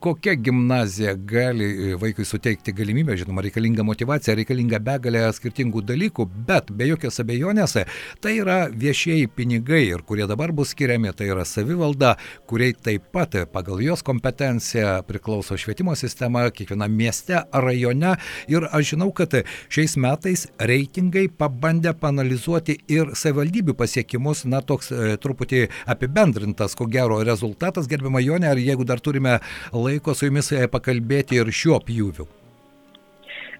kokia 0.00 0.34
gimnazija 0.34 1.14
gali 1.14 1.64
e, 1.64 1.94
vaikui 2.00 2.24
suteikti 2.24 2.72
galimybę, 2.72 3.16
žinoma, 3.20 3.42
reikalinga 3.44 3.84
motivacija, 3.84 4.34
reikalinga 4.38 4.80
begalė 4.80 5.26
skirtingų 5.36 5.82
dalykų, 5.84 6.24
bet 6.48 6.70
be 6.72 6.88
jokios 6.88 7.20
abejonės 7.20 7.76
tai 8.24 8.32
yra 8.40 8.58
viešieji 8.72 9.28
pinigai 9.36 9.82
ir 9.90 10.04
kurie 10.08 10.24
dabar 10.30 10.54
bus 10.56 10.72
skiriami, 10.72 11.12
tai 11.16 11.28
yra 11.34 11.44
savivalda, 11.44 12.14
kuriai 12.48 12.72
taip 12.72 13.10
pat 13.12 13.36
pagal 13.52 13.82
jos 13.84 14.04
kompetenciją 14.06 15.00
priklauso 15.08 15.58
švietimo 15.60 15.94
sistema 15.98 16.46
kiekviename 16.48 16.96
mieste, 16.96 17.42
rajone. 17.52 18.16
Ir 18.50 18.66
aš 18.72 18.94
žinau, 18.94 19.10
kad 19.16 19.36
šiais 19.68 19.98
metais 20.00 20.46
reitingai 20.58 21.26
pabandė 21.28 21.92
panalizuoti 22.00 22.78
ir 22.88 23.12
savivaldybių 23.18 23.76
pasiekimus, 23.76 24.46
na 24.48 24.62
toks 24.64 24.90
e, 24.94 25.14
truputį 25.20 25.66
apibendrintas, 25.90 26.76
ko 26.78 26.88
gero 26.90 27.20
rezultatas, 27.26 27.88
gerbima 27.90 28.22
Jonė, 28.24 28.50
ar 28.54 28.60
jeigu 28.60 28.88
dar 28.88 29.04
turime 29.04 29.38
laiką, 29.70 29.89
laiko 29.90 30.14
su 30.14 30.28
jumis 30.28 30.52
e, 30.54 30.66
pakalbėti 30.70 31.40
ir 31.40 31.50
šiuo 31.50 31.80
pjūviu. 31.86 32.28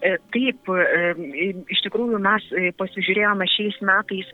E, 0.01 0.15
taip, 0.33 0.69
e, 0.73 1.53
iš 1.69 1.83
tikrųjų 1.85 2.19
mes 2.25 2.47
e, 2.57 2.71
pasižiūrėjome 2.79 3.45
šiais 3.53 3.77
metais 3.85 4.29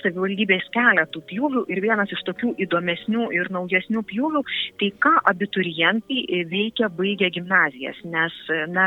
savivaldybės 0.00 0.64
keletų 0.72 1.20
pjūvių 1.28 1.64
ir 1.72 1.80
vienas 1.84 2.12
iš 2.14 2.22
tokių 2.28 2.54
įdomesnių 2.64 3.26
ir 3.36 3.50
naujesnių 3.52 4.02
pjūvių, 4.08 4.42
tai 4.80 4.90
ką 5.04 5.12
abiturientai 5.28 6.44
veikia 6.48 6.88
baigę 6.96 7.30
gimnazijas, 7.34 7.98
nes 8.08 8.36
na, 8.72 8.86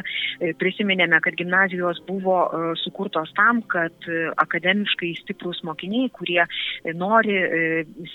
prisiminėme, 0.62 1.20
kad 1.24 1.38
gimnazijos 1.38 2.02
buvo 2.08 2.40
sukurtos 2.82 3.32
tam, 3.38 3.62
kad 3.70 4.08
akademiškai 4.42 5.12
stiprus 5.22 5.62
mokiniai, 5.66 6.10
kurie 6.14 6.42
nori 6.98 7.38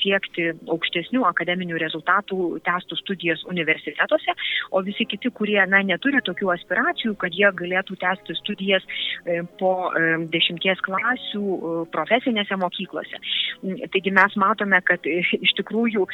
siekti 0.00 0.50
aukštesnių 0.70 1.24
akademinių 1.28 1.80
rezultatų, 1.82 2.40
testų 2.66 2.98
studijas 3.02 3.44
universitetuose, 3.50 4.34
o 4.70 4.82
visi 4.86 5.06
kiti, 5.08 5.32
kurie 5.34 5.60
na, 5.70 5.82
neturi 5.86 6.22
tokių 6.26 6.52
aspiracijų, 6.54 7.16
kad 7.20 7.34
jie 7.36 7.50
galėtų 7.58 7.98
tęsti 7.98 8.07
tęsti 8.08 8.34
studijas 8.34 8.82
e, 9.26 9.42
po 9.58 9.90
e, 9.92 10.16
dešimties 10.32 10.80
klasių 10.86 11.44
e, 11.44 11.74
profesinėse 11.92 12.56
mokyklose. 12.60 13.20
Mm, 13.62 13.84
taigi 13.92 14.12
mes 14.14 14.36
matome, 14.40 14.80
kad 14.88 15.04
iš 15.08 15.54
tikrųjų 15.58 16.06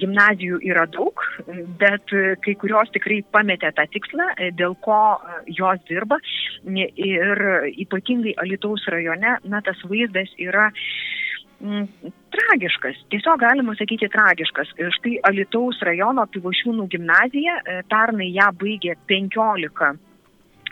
gimnazijų 0.00 0.60
yra 0.66 0.86
daug, 0.90 1.22
bet 1.80 2.12
kai 2.44 2.54
kurios 2.60 2.90
tikrai 2.94 3.20
pametė 3.32 3.70
tą 3.76 3.86
tikslą, 3.92 4.26
dėl 4.58 4.74
ko 4.84 5.00
jos 5.46 5.80
dirba. 5.88 6.18
Ir 6.66 7.42
ypatingai 7.84 8.34
Alitaus 8.42 8.84
rajone, 8.90 9.36
na, 9.44 9.62
tas 9.64 9.78
vaizdas 9.86 10.32
yra 10.42 10.68
mm, 11.62 11.86
tragiškas, 12.34 13.00
tiesiog 13.14 13.40
galima 13.44 13.76
sakyti 13.78 14.10
tragiškas. 14.12 14.74
Štai 14.98 15.16
Alitaus 15.30 15.80
rajono 15.86 16.26
Pivašiūnų 16.34 16.90
gimnazija, 16.92 17.60
pernai 17.92 18.32
ją 18.34 18.50
baigė 18.60 18.98
15 19.10 19.94
E, 19.94 20.09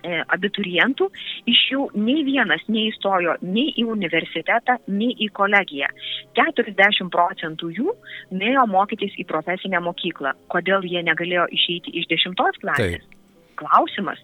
abiturientų, 0.04 1.08
iš 1.50 1.62
jų 1.72 1.88
nei 1.98 2.22
vienas 2.26 2.64
neįstojo 2.70 3.38
nei 3.42 3.72
į 3.80 3.88
universitetą, 3.90 4.78
nei 4.88 5.14
į 5.26 5.30
kolegiją. 5.34 5.90
40 6.38 7.10
procentų 7.14 7.70
jų 7.76 7.94
nuėjo 8.30 8.66
mokytis 8.70 9.14
į 9.18 9.26
profesinę 9.28 9.82
mokyklą. 9.84 10.36
Kodėl 10.52 10.86
jie 10.86 11.02
negalėjo 11.06 11.48
išeiti 11.58 11.94
iš 11.98 12.10
10 12.14 12.38
klasės? 12.38 12.98
Taip 12.98 13.14
klausimas. 13.58 14.22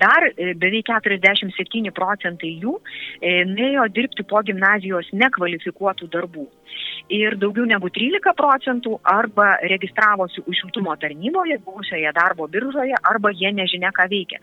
Dar 0.00 0.28
e, 0.36 0.52
beveik 0.60 0.90
47 0.92 1.92
procentai 1.96 2.52
jų 2.62 2.76
e, 3.20 3.44
nuėjo 3.48 3.86
dirbti 3.96 4.26
po 4.28 4.42
gimnazijos 4.46 5.08
nekvalifikuotų 5.16 6.10
darbų 6.12 6.46
ir 7.10 7.36
daugiau 7.42 7.66
negu 7.68 7.90
13 7.90 8.34
procentų 8.38 8.98
arba 9.08 9.54
registravosi 9.72 10.44
užimtumo 10.50 10.94
tarnyboje, 11.02 11.58
buvusioje 11.64 12.12
darbo 12.16 12.46
biržoje, 12.50 12.94
arba 13.10 13.32
jie 13.34 13.52
nežinia, 13.54 13.90
ką 13.96 14.06
veikia. 14.10 14.40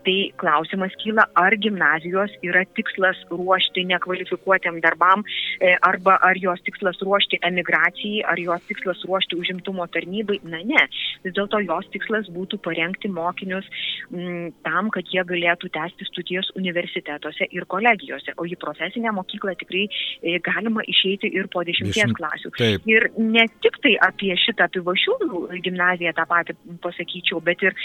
Tai 0.00 0.16
klausimas 0.40 0.94
kyla, 1.02 1.26
ar 1.36 1.52
gimnazijos 1.60 2.32
yra 2.46 2.62
tikslas 2.76 3.18
ruošti 3.28 3.84
nekvalifikuotėm 3.90 4.78
darbam, 4.80 5.24
e, 5.60 5.74
arba 5.84 6.14
ar 6.24 6.40
jos 6.40 6.62
tikslas 6.64 6.96
ruošti 7.04 7.36
emigracijai, 7.44 8.22
ar 8.24 8.40
jos 8.40 8.64
tikslas 8.68 9.02
ruošti 9.04 9.36
užimtumo 9.36 9.84
tarnybai. 9.92 10.38
Na 10.48 10.62
ne, 10.64 10.86
vis 11.24 11.36
dėlto 11.36 11.60
jos 11.66 11.90
tikslas 11.92 12.30
būtų 12.32 12.62
parengti 12.64 13.12
mokinius 13.12 13.68
m, 14.08 14.48
tam, 14.64 14.79
kad 14.88 15.08
jie 15.12 15.22
galėtų 15.28 15.68
tęsti 15.74 16.06
studijas 16.08 16.48
universitetuose 16.56 17.48
ir 17.52 17.66
kolegijose. 17.70 18.32
O 18.40 18.46
į 18.48 18.56
profesinę 18.60 19.12
mokyklą 19.12 19.54
tikrai 19.60 19.84
e, 19.86 20.38
galima 20.44 20.84
išeiti 20.88 21.28
ir 21.36 21.50
po 21.52 21.64
dešimties 21.66 22.14
klasių. 22.16 22.52
Taip. 22.56 22.86
Ir 22.88 23.10
ne 23.18 23.44
tik 23.60 23.76
tai 23.84 23.96
apie 24.06 24.32
šitą 24.40 24.70
Pivašiūnų 24.72 25.60
gimnaziją 25.66 26.14
tą 26.16 26.26
patį 26.30 26.56
pasakyčiau, 26.84 27.42
bet 27.44 27.64
ir 27.66 27.76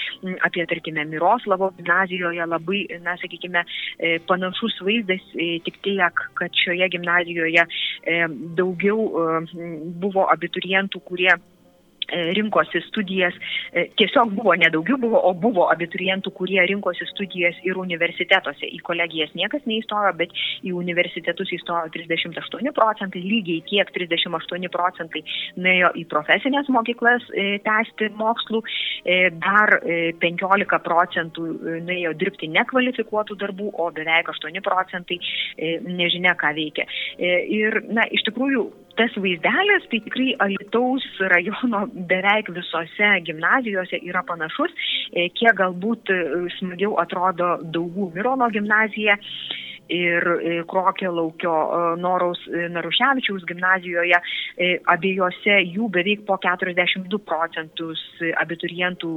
apie, 0.46 0.64
tarkime, 0.70 1.04
Miroslavo 1.10 1.72
gimnazijoje 1.76 2.48
labai, 2.48 2.86
na, 3.04 3.18
sakykime, 3.22 3.66
e, 4.00 4.16
panašus 4.30 4.80
vaizdas, 4.86 5.26
e, 5.36 5.58
tik 5.66 5.82
tiek, 5.86 6.24
kad 6.40 6.64
šioje 6.64 6.88
gimnazijoje 6.96 7.66
daugiau 8.56 9.00
buvo 10.02 10.26
abiturientų, 10.32 11.02
kurie 11.08 11.34
rinkosi 12.38 12.82
studijas, 12.88 13.34
e, 13.74 13.88
tiesiog 14.00 14.34
buvo 14.36 14.56
nedaugiau 14.60 14.98
buvo, 15.02 15.20
o 15.30 15.34
buvo 15.34 15.68
abiturientų, 15.74 16.32
kurie 16.38 16.62
rinkosi 16.70 17.08
studijas 17.12 17.58
ir 17.68 17.78
universitetuose. 17.82 18.68
Į 18.68 18.82
kolegijas 18.88 19.34
niekas 19.38 19.66
neįstojo, 19.70 20.14
bet 20.20 20.34
į 20.64 20.74
universitetus 20.78 21.52
įstojo 21.58 21.92
38 21.94 22.74
procentai, 22.76 23.24
lygiai 23.24 23.64
tiek 23.70 23.92
38 23.98 24.72
procentai 24.74 25.24
nuėjo 25.56 25.92
į 25.96 26.06
profesinės 26.12 26.72
mokyklas 26.74 27.26
e, 27.34 27.60
tęsti 27.66 28.12
mokslų, 28.16 28.62
dar 29.42 29.72
15 30.22 30.80
procentų 30.86 31.46
nuėjo 31.86 32.14
dirbti 32.18 32.48
nekvalifikuotų 32.52 33.38
darbų, 33.42 33.70
o 33.82 33.90
beveik 33.96 34.30
8 34.32 34.62
procentai 34.66 35.20
nežinia, 35.86 36.36
ką 36.40 36.54
veikia. 36.58 36.86
Ir, 37.20 37.82
na, 37.94 38.06
iš 38.16 38.26
tikrųjų, 38.28 38.66
tas 38.98 39.16
vaizdelis, 39.20 39.88
tai 39.92 40.00
tikrai 40.06 40.30
Alitaus 40.46 41.06
rajono 41.32 41.86
beveik 42.12 42.50
visose 42.56 43.12
gimnazijose 43.28 44.00
yra 44.10 44.24
panašus, 44.28 44.74
e, 45.12 45.28
kiek 45.36 45.58
galbūt 45.60 46.12
e, 46.14 46.20
smagiau 46.60 46.96
atrodo 47.04 47.56
Daugų 47.76 48.12
Mirono 48.16 48.50
gimnazija 48.56 49.18
ir 49.92 50.28
e, 50.34 50.54
Krokė 50.72 51.12
laukio 51.14 51.56
Noraus 52.02 52.42
Naruševičiaus 52.50 53.46
gimnazijoje, 53.50 54.18
abiejose 54.90 55.60
jų 55.76 55.92
beveik 55.94 56.24
po 56.26 56.40
42 56.42 57.20
procentus 57.28 58.02
abiturientų 58.42 59.12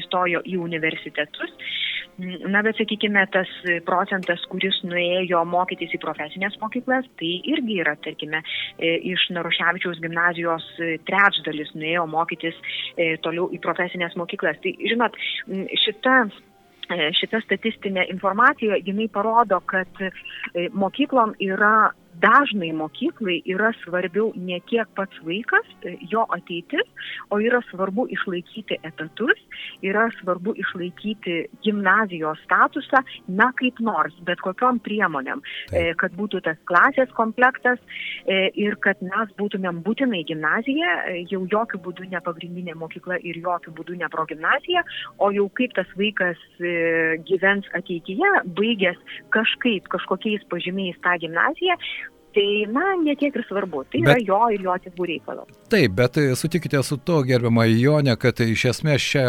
įstojo 0.00 0.40
į 0.48 0.56
universitetus. 0.64 1.52
Na, 2.18 2.60
bet 2.62 2.78
sakykime, 2.78 3.24
tas 3.34 3.50
procentas, 3.88 4.42
kuris 4.46 4.76
nuėjo 4.86 5.40
mokytis 5.50 5.96
į 5.96 5.98
profesinės 6.02 6.54
mokyklas, 6.62 7.08
tai 7.18 7.30
irgi 7.50 7.80
yra, 7.82 7.96
tarkime, 8.04 8.38
e, 8.78 8.92
iš 9.10 9.26
Naruševičiaus 9.34 9.98
gimnazijos 10.04 10.68
trečdalis 11.08 11.74
nuėjo 11.74 12.06
mokytis 12.12 12.54
e, 12.94 13.16
toliau 13.24 13.48
į 13.50 13.58
profesinės 13.64 14.14
mokyklas. 14.20 14.60
Tai, 14.62 14.76
žinot, 14.92 15.18
šita 15.82 16.14
e, 16.94 17.10
šita 17.18 17.42
statistinė 17.48 18.06
informacija, 18.14 18.78
jinai 18.78 19.08
parodo, 19.10 19.58
kad 19.66 20.06
mokyklom 20.70 21.34
yra 21.42 21.90
dažnai 22.22 22.70
mokyklai 22.76 23.40
yra 23.50 23.72
svarbiau 23.82 24.32
ne 24.36 24.58
tiek 24.68 24.88
pats 24.96 25.18
vaikas, 25.26 25.66
jo 26.10 26.24
ateitis, 26.36 26.86
o 27.34 27.40
yra 27.42 27.60
svarbu 27.70 28.06
išlaikyti 28.14 28.78
etatus, 28.86 29.40
yra 29.84 30.06
svarbu 30.20 30.54
išlaikyti 30.60 31.36
gimnazijos 31.64 32.40
statusą, 32.44 33.02
na 33.28 33.50
kaip 33.58 33.80
nors, 33.84 34.14
bet 34.26 34.42
kokiam 34.44 34.80
priemonėm, 34.84 35.42
Taip. 35.70 35.96
kad 36.00 36.16
būtų 36.18 36.42
tas 36.46 36.60
klasės 36.68 37.10
komplektas 37.16 37.80
e, 38.26 38.50
ir 38.60 38.78
kad 38.84 39.00
mes 39.04 39.32
būtumėm 39.38 39.82
būtinai 39.86 40.24
gimnazija, 40.28 40.94
jau 41.30 41.44
jokių 41.50 41.80
būdų 41.84 42.08
ne 42.12 42.20
pagrindinė 42.24 42.76
mokykla 42.78 43.20
ir 43.22 43.40
jokių 43.42 43.74
būdų 43.78 43.98
ne 44.00 44.10
progymnazija, 44.12 44.84
o 45.18 45.30
jau 45.34 45.48
kaip 45.58 45.74
tas 45.76 45.90
vaikas 45.98 46.40
e, 46.60 47.18
gyvens 47.28 47.68
ateityje, 47.76 48.32
baigęs 48.58 49.00
kažkaip, 49.34 49.88
kažkokiais 49.92 50.44
pažymiais 50.52 50.98
tą 51.04 51.16
gimnaziją, 51.22 51.76
Tai, 52.34 52.46
na, 52.74 52.82
netiek 52.98 53.36
ir 53.38 53.44
svarbu. 53.46 53.84
Tai 53.92 54.00
bet, 54.02 54.08
yra 54.08 54.22
jo 54.26 54.38
ir 54.56 54.64
jo 54.66 54.74
tėvų 54.86 55.06
reikalas. 55.10 55.52
Taip, 55.70 55.94
bet 56.00 56.18
e, 56.18 56.24
sutikite 56.38 56.80
su 56.86 56.98
to, 56.98 57.20
gerbama 57.26 57.66
Jonė, 57.70 58.16
kad 58.20 58.42
iš 58.42 58.66
esmės 58.72 59.06
šią 59.06 59.24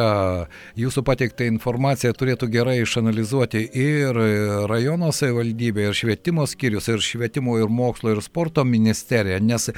jūsų 0.81 1.05
pateiktą 1.05 1.45
informaciją 1.51 2.15
turėtų 2.17 2.49
gerai 2.55 2.79
išanalizuoti 2.81 3.61
ir 3.85 4.19
rajono 4.71 5.11
savivaldybė, 5.13 5.89
ir 5.89 5.97
švietimo 6.01 6.47
skyrius, 6.49 6.89
ir 6.89 7.05
švietimo 7.05 7.59
ir 7.61 7.69
mokslo, 7.69 8.15
ir 8.15 8.25
sporto 8.25 8.65
ministerija, 8.65 9.37
nes 9.39 9.69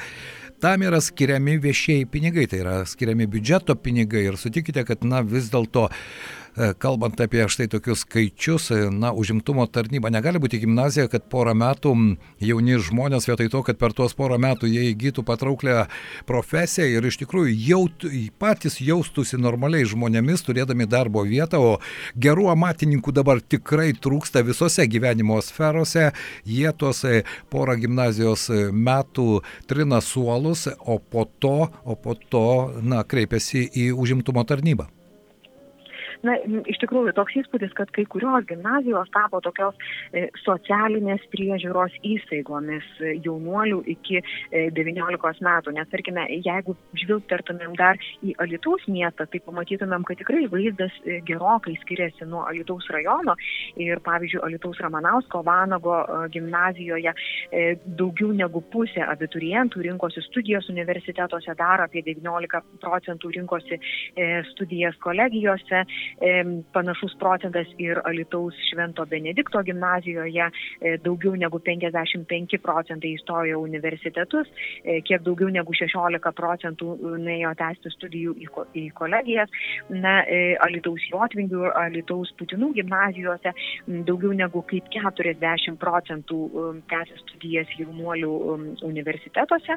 tam 0.62 0.82
yra 0.82 0.98
skiriami 1.04 1.58
viešieji 1.62 2.08
pinigai, 2.10 2.48
tai 2.50 2.64
yra 2.64 2.80
skiriami 2.88 3.28
biudžeto 3.30 3.76
pinigai 3.78 4.24
ir 4.30 4.40
sutikite, 4.40 4.88
kad, 4.88 5.04
na, 5.06 5.20
vis 5.22 5.52
dėlto 5.52 5.86
E, 5.88 6.47
kalbant 6.78 7.20
apie 7.22 7.44
štai 7.46 7.68
tokius 7.70 8.02
skaičius, 8.02 8.70
e, 8.74 8.78
na, 8.90 9.12
užimtumo 9.14 9.66
tarnyba 9.70 10.10
negali 10.10 10.40
būti 10.42 10.58
gimnazija, 10.64 11.06
kad 11.10 11.28
porą 11.30 11.54
metų 11.54 11.92
jauni 12.42 12.78
žmonės 12.82 13.28
vietoj 13.28 13.50
to, 13.52 13.62
kad 13.62 13.78
per 13.78 13.94
tuos 13.94 14.16
porą 14.18 14.40
metų 14.42 14.70
jie 14.70 14.88
įgytų 14.90 15.22
patrauklę 15.28 15.86
profesiją 16.26 16.88
ir 16.90 17.06
iš 17.06 17.20
tikrųjų 17.22 17.54
jaut, 17.68 18.08
patys 18.42 18.80
jaustųsi 18.82 19.38
normaliai 19.38 19.86
žmonėmis, 19.86 20.42
turėdami 20.46 20.88
darbo 20.90 21.22
vietą, 21.28 21.62
o 21.62 21.72
gerų 22.18 22.50
amatininkų 22.56 23.14
dabar 23.14 23.40
tikrai 23.40 23.92
trūksta 23.94 24.42
visose 24.42 24.86
gyvenimo 24.90 25.38
sferose, 25.44 26.10
jie 26.42 26.74
tuos 26.74 27.04
e, 27.06 27.22
porą 27.54 27.78
gimnazijos 27.78 28.48
metų 28.74 29.44
trina 29.70 30.02
suolus, 30.02 30.66
o 30.82 30.98
po 30.98 31.28
to, 31.38 31.70
o 31.84 31.94
po 31.94 32.18
to, 32.18 32.46
na, 32.82 33.06
kreipiasi 33.06 33.68
į 33.70 33.90
užimtumo 33.94 34.42
tarnybą. 34.48 34.97
Na, 36.26 36.34
iš 36.66 36.80
tikrųjų, 36.82 37.12
toks 37.14 37.36
įspūdis, 37.38 37.70
kad 37.78 37.90
kai 37.94 38.02
kurios 38.10 38.46
gimnazijos 38.48 39.10
tapo 39.14 39.38
tokios 39.44 39.76
e, 40.10 40.26
socialinės 40.42 41.22
priežiūros 41.30 41.94
įstaigomis 42.06 42.86
e, 42.98 43.12
jaunuolių 43.22 43.84
iki 43.94 44.18
19 44.74 44.98
e, 44.98 45.46
metų. 45.46 45.74
Nes, 45.76 45.90
tarkime, 45.92 46.24
jeigu 46.42 46.74
žvilgtertumėm 46.98 47.76
dar 47.78 48.00
į 48.26 48.34
Alitaus 48.42 48.82
miestą, 48.90 49.28
tai 49.30 49.40
pamatytumėm, 49.46 50.06
kad 50.08 50.18
tikrai 50.18 50.48
vaizdas 50.50 50.96
gerokai 51.28 51.76
skiriasi 51.84 52.26
nuo 52.26 52.42
Alitaus 52.50 52.88
rajono. 52.90 53.36
Ir, 53.78 54.02
pavyzdžiui, 54.06 54.42
Alitaus 54.48 54.82
Ramanausko 54.82 55.44
Vanago 55.46 56.00
gimnazijoje 56.34 57.14
daugiau 57.98 58.32
negu 58.34 58.64
pusė 58.72 59.04
abiturientų 59.06 59.86
rinkosi 59.86 60.24
studijas 60.26 60.66
universitetuose, 60.72 61.54
dar 61.58 61.84
apie 61.86 62.02
19 62.06 62.62
procentų 62.82 63.32
rinkosi 63.38 63.78
studijas 64.50 64.98
kolegijose. 65.04 65.84
Panašus 66.72 67.14
procentas 67.18 67.66
ir 67.78 68.00
Alitaus 68.04 68.56
Švento 68.70 69.04
Benedikto 69.06 69.62
gimnazijoje, 69.62 70.50
e, 70.80 70.96
daugiau 71.04 71.34
negu 71.36 71.58
55 71.58 72.58
procentai 72.62 73.14
įstojo 73.16 73.60
universitetus, 73.62 74.48
e, 74.84 75.00
kiek 75.00 75.22
daugiau 75.22 75.50
negu 75.50 75.74
16 75.74 76.32
procentų 76.32 76.96
nuėjo 77.18 77.54
tęsti 77.58 77.92
studijų 77.96 78.34
į 78.74 78.84
kolegijas. 78.94 79.50
Na, 79.88 80.22
e, 80.26 80.56
Alitaus 80.66 81.02
Jotvingių 81.12 81.72
Alitaus 81.74 82.32
Putinų 82.38 82.72
gimnazijose 82.74 83.52
daugiau 83.86 84.32
negu 84.32 84.62
kaip 84.62 84.88
40 84.94 85.76
procentų 85.78 86.38
tęsia 86.90 87.18
studijas 87.22 87.70
jaunuolių 87.78 88.32
universitetuose, 88.86 89.76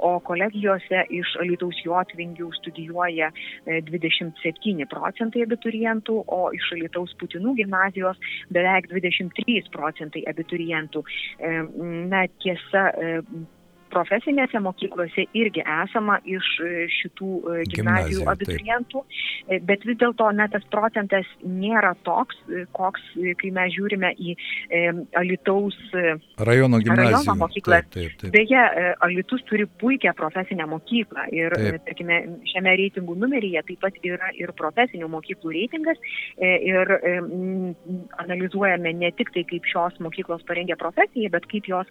o 0.00 0.20
kolegijose 0.20 1.04
iš 1.10 1.34
Alitaus 1.40 1.78
Jotvingių 1.84 2.50
studijuoja 2.60 3.30
27 3.66 4.86
procentai 4.90 5.44
abiturientų, 5.54 6.20
o 6.26 6.40
iš 6.56 6.70
Lietuvos 6.78 7.14
Putinų 7.20 7.54
gimnazijos 7.62 8.20
beveik 8.54 8.90
23 8.92 9.70
procentai 9.74 10.24
abiturientų. 10.30 11.04
Na, 12.10 12.26
tiesa, 12.42 12.90
profesinėse 13.94 14.60
mokyklose 14.62 15.26
irgi 15.36 15.62
esama 15.62 16.18
iš 16.28 16.48
e, 16.62 16.86
šitų 16.92 17.30
e, 17.40 17.56
gimnazijų 17.72 18.26
abiturientų, 18.32 19.02
e, 19.48 19.60
bet 19.68 19.84
vis 19.88 19.98
dėlto 20.00 20.30
net 20.36 20.54
tas 20.54 20.64
procentas 20.72 21.28
nėra 21.42 21.94
toks, 22.06 22.38
koks, 22.76 23.02
kai 23.40 23.50
mes 23.54 23.72
žiūrime 23.74 24.12
į 24.14 24.34
Alitaus 25.18 25.76
rajono, 26.46 26.78
rajono 26.84 27.34
mokyklą. 27.40 27.80
Taip, 27.88 27.94
taip, 27.94 28.16
taip. 28.20 28.32
Beje, 28.34 28.62
Alitus 29.04 29.42
turi 29.48 29.66
puikią 29.80 30.14
profesinę 30.18 30.66
mokyklą 30.70 31.26
ir, 31.34 31.56
taip. 31.58 31.80
tarkime, 31.88 32.20
šiame 32.50 32.74
reitingų 32.80 33.16
numeryje 33.24 33.64
taip 33.70 33.82
pat 33.82 33.98
yra 34.06 34.30
ir 34.38 34.52
profesinių 34.58 35.10
mokyklų 35.16 35.54
reitingas 35.56 36.00
ir 36.38 36.92
analizuojame 38.22 38.94
ne 39.00 39.10
tik 39.18 39.32
tai, 39.34 39.44
kaip 39.48 39.66
šios 39.70 39.98
mokyklos 40.04 40.44
parengia 40.48 40.78
profesiją, 40.80 41.32
bet 41.34 41.48
kaip 41.50 41.68
jos 41.70 41.90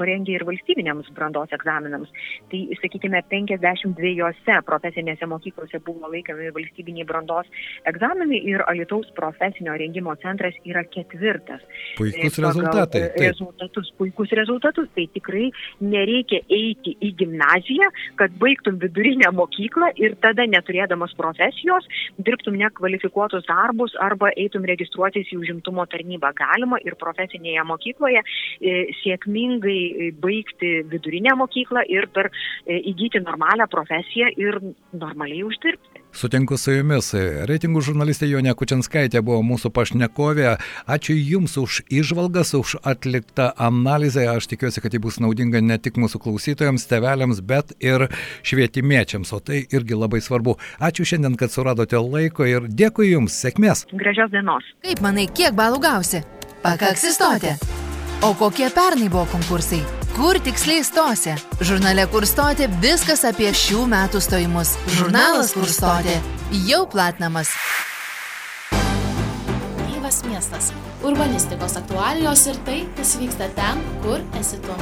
parengia 0.00 0.38
ir 0.38 0.46
valstybinėms 0.48 1.12
brandos 1.16 1.39
brandos 1.40 1.52
egzaminams. 1.52 2.08
Tai, 2.50 2.60
sakykime, 2.80 3.22
52 3.30 4.60
profesinėse 4.66 5.26
mokyklose 5.26 5.80
buvo 5.84 6.10
laikomi 6.10 6.50
valstybiniai 6.54 7.06
brandos 7.06 7.46
egzaminai 7.88 8.40
ir 8.44 8.62
Alitaus 8.66 9.10
profesinio 9.16 9.74
rengimo 9.78 10.14
centras 10.22 10.54
yra 10.64 10.84
ketvirtas. 10.84 11.62
Puikus 11.96 12.38
rezultatai. 12.38 13.08
Taip. 13.10 13.30
Rezultatus, 13.30 13.92
puikus 13.98 14.30
rezultatus. 14.32 14.88
Tai 14.94 15.06
tikrai 15.14 15.50
nereikia 15.80 16.42
eiti 16.50 16.96
į 17.00 17.12
gimnaziją, 17.20 17.90
kad 18.16 18.34
baigtum 18.40 18.78
vidurinę 18.82 19.30
mokyklą 19.32 19.92
ir 19.96 20.16
tada 20.20 20.46
neturėdamas 20.46 21.14
profesijos 21.18 21.86
dirbtum 22.18 22.58
nekvalifikuotus 22.60 23.46
darbus 23.48 23.94
arba 24.00 24.32
eitum 24.36 24.66
registruotis 24.68 25.30
į 25.30 25.40
užimtumo 25.40 25.86
tarnybą. 25.90 26.32
Galima 26.36 26.80
ir 26.84 26.96
profesinėje 27.00 27.64
mokykloje 27.68 28.22
e, 28.22 28.74
sėkmingai 29.00 30.10
baigti 30.20 30.80
vidurinę 30.90 31.29
vidurinę 31.30 31.36
mokyklą 31.36 31.80
ir 31.88 32.08
dar 32.14 32.30
e, 32.66 32.78
įgyti 32.78 33.20
normalią 33.22 33.66
profesiją 33.68 34.28
ir 34.36 34.60
normaliai 34.92 35.44
uždirbti. 35.44 36.00
Sutinku 36.12 36.56
su 36.58 36.72
jumis. 36.72 37.12
Reitingų 37.46 37.80
žurnalistė 37.80 38.26
Jonė 38.26 38.54
Kučinskaitė 38.54 39.22
buvo 39.22 39.42
mūsų 39.46 39.70
pašnekovė. 39.70 40.56
Ačiū 40.86 41.14
Jums 41.14 41.56
už 41.56 41.82
išvalgas, 41.88 42.54
už 42.54 42.76
atliktą 42.82 43.52
analizę. 43.56 44.26
Aš 44.28 44.48
tikiuosi, 44.50 44.80
kad 44.80 44.92
ji 44.92 44.98
bus 44.98 45.20
naudinga 45.20 45.60
ne 45.60 45.78
tik 45.78 45.96
mūsų 45.96 46.18
klausytojams, 46.18 46.88
teveliams, 46.90 47.40
bet 47.40 47.76
ir 47.78 48.08
švietimiečiams. 48.42 49.30
O 49.32 49.38
tai 49.38 49.62
irgi 49.70 49.94
labai 49.94 50.20
svarbu. 50.20 50.56
Ačiū 50.80 51.06
šiandien, 51.06 51.38
kad 51.38 51.54
suradote 51.54 52.00
laiko 52.02 52.48
ir 52.48 52.66
dėkui 52.66 53.12
Jums. 53.12 53.38
Sėkmės. 53.44 53.86
Gražios 53.94 54.34
dienos. 54.34 54.66
Kaip 54.82 55.04
manai, 55.04 55.28
kiek 55.30 55.54
balų 55.54 55.78
gausi? 55.86 56.24
Pakaks 56.66 57.06
įstoti. 57.12 57.54
O 58.22 58.34
kokie 58.34 58.68
pernai 58.70 59.08
buvo 59.08 59.24
konkursai? 59.32 59.78
Kur 60.12 60.36
tiksliai 60.44 60.84
stosi? 60.84 61.32
Žurnale 61.64 62.04
Kur 62.12 62.26
stoti 62.28 62.66
viskas 62.82 63.22
apie 63.24 63.48
šių 63.56 63.86
metų 63.88 64.20
stojimus. 64.20 64.74
Žurnalas 64.98 65.54
Kur 65.56 65.70
stoti 65.72 66.18
jau 66.68 66.82
platinamas. 66.92 67.54
Gyvas 69.88 70.20
miestas. 70.28 70.68
Urbanistikos 71.00 71.78
aktualijos 71.80 72.44
ir 72.52 72.60
tai, 72.68 72.82
kas 72.98 73.16
vyksta 73.22 73.48
ten, 73.56 73.80
kur 74.04 74.20
esi 74.42 74.60
tu. 74.66 74.76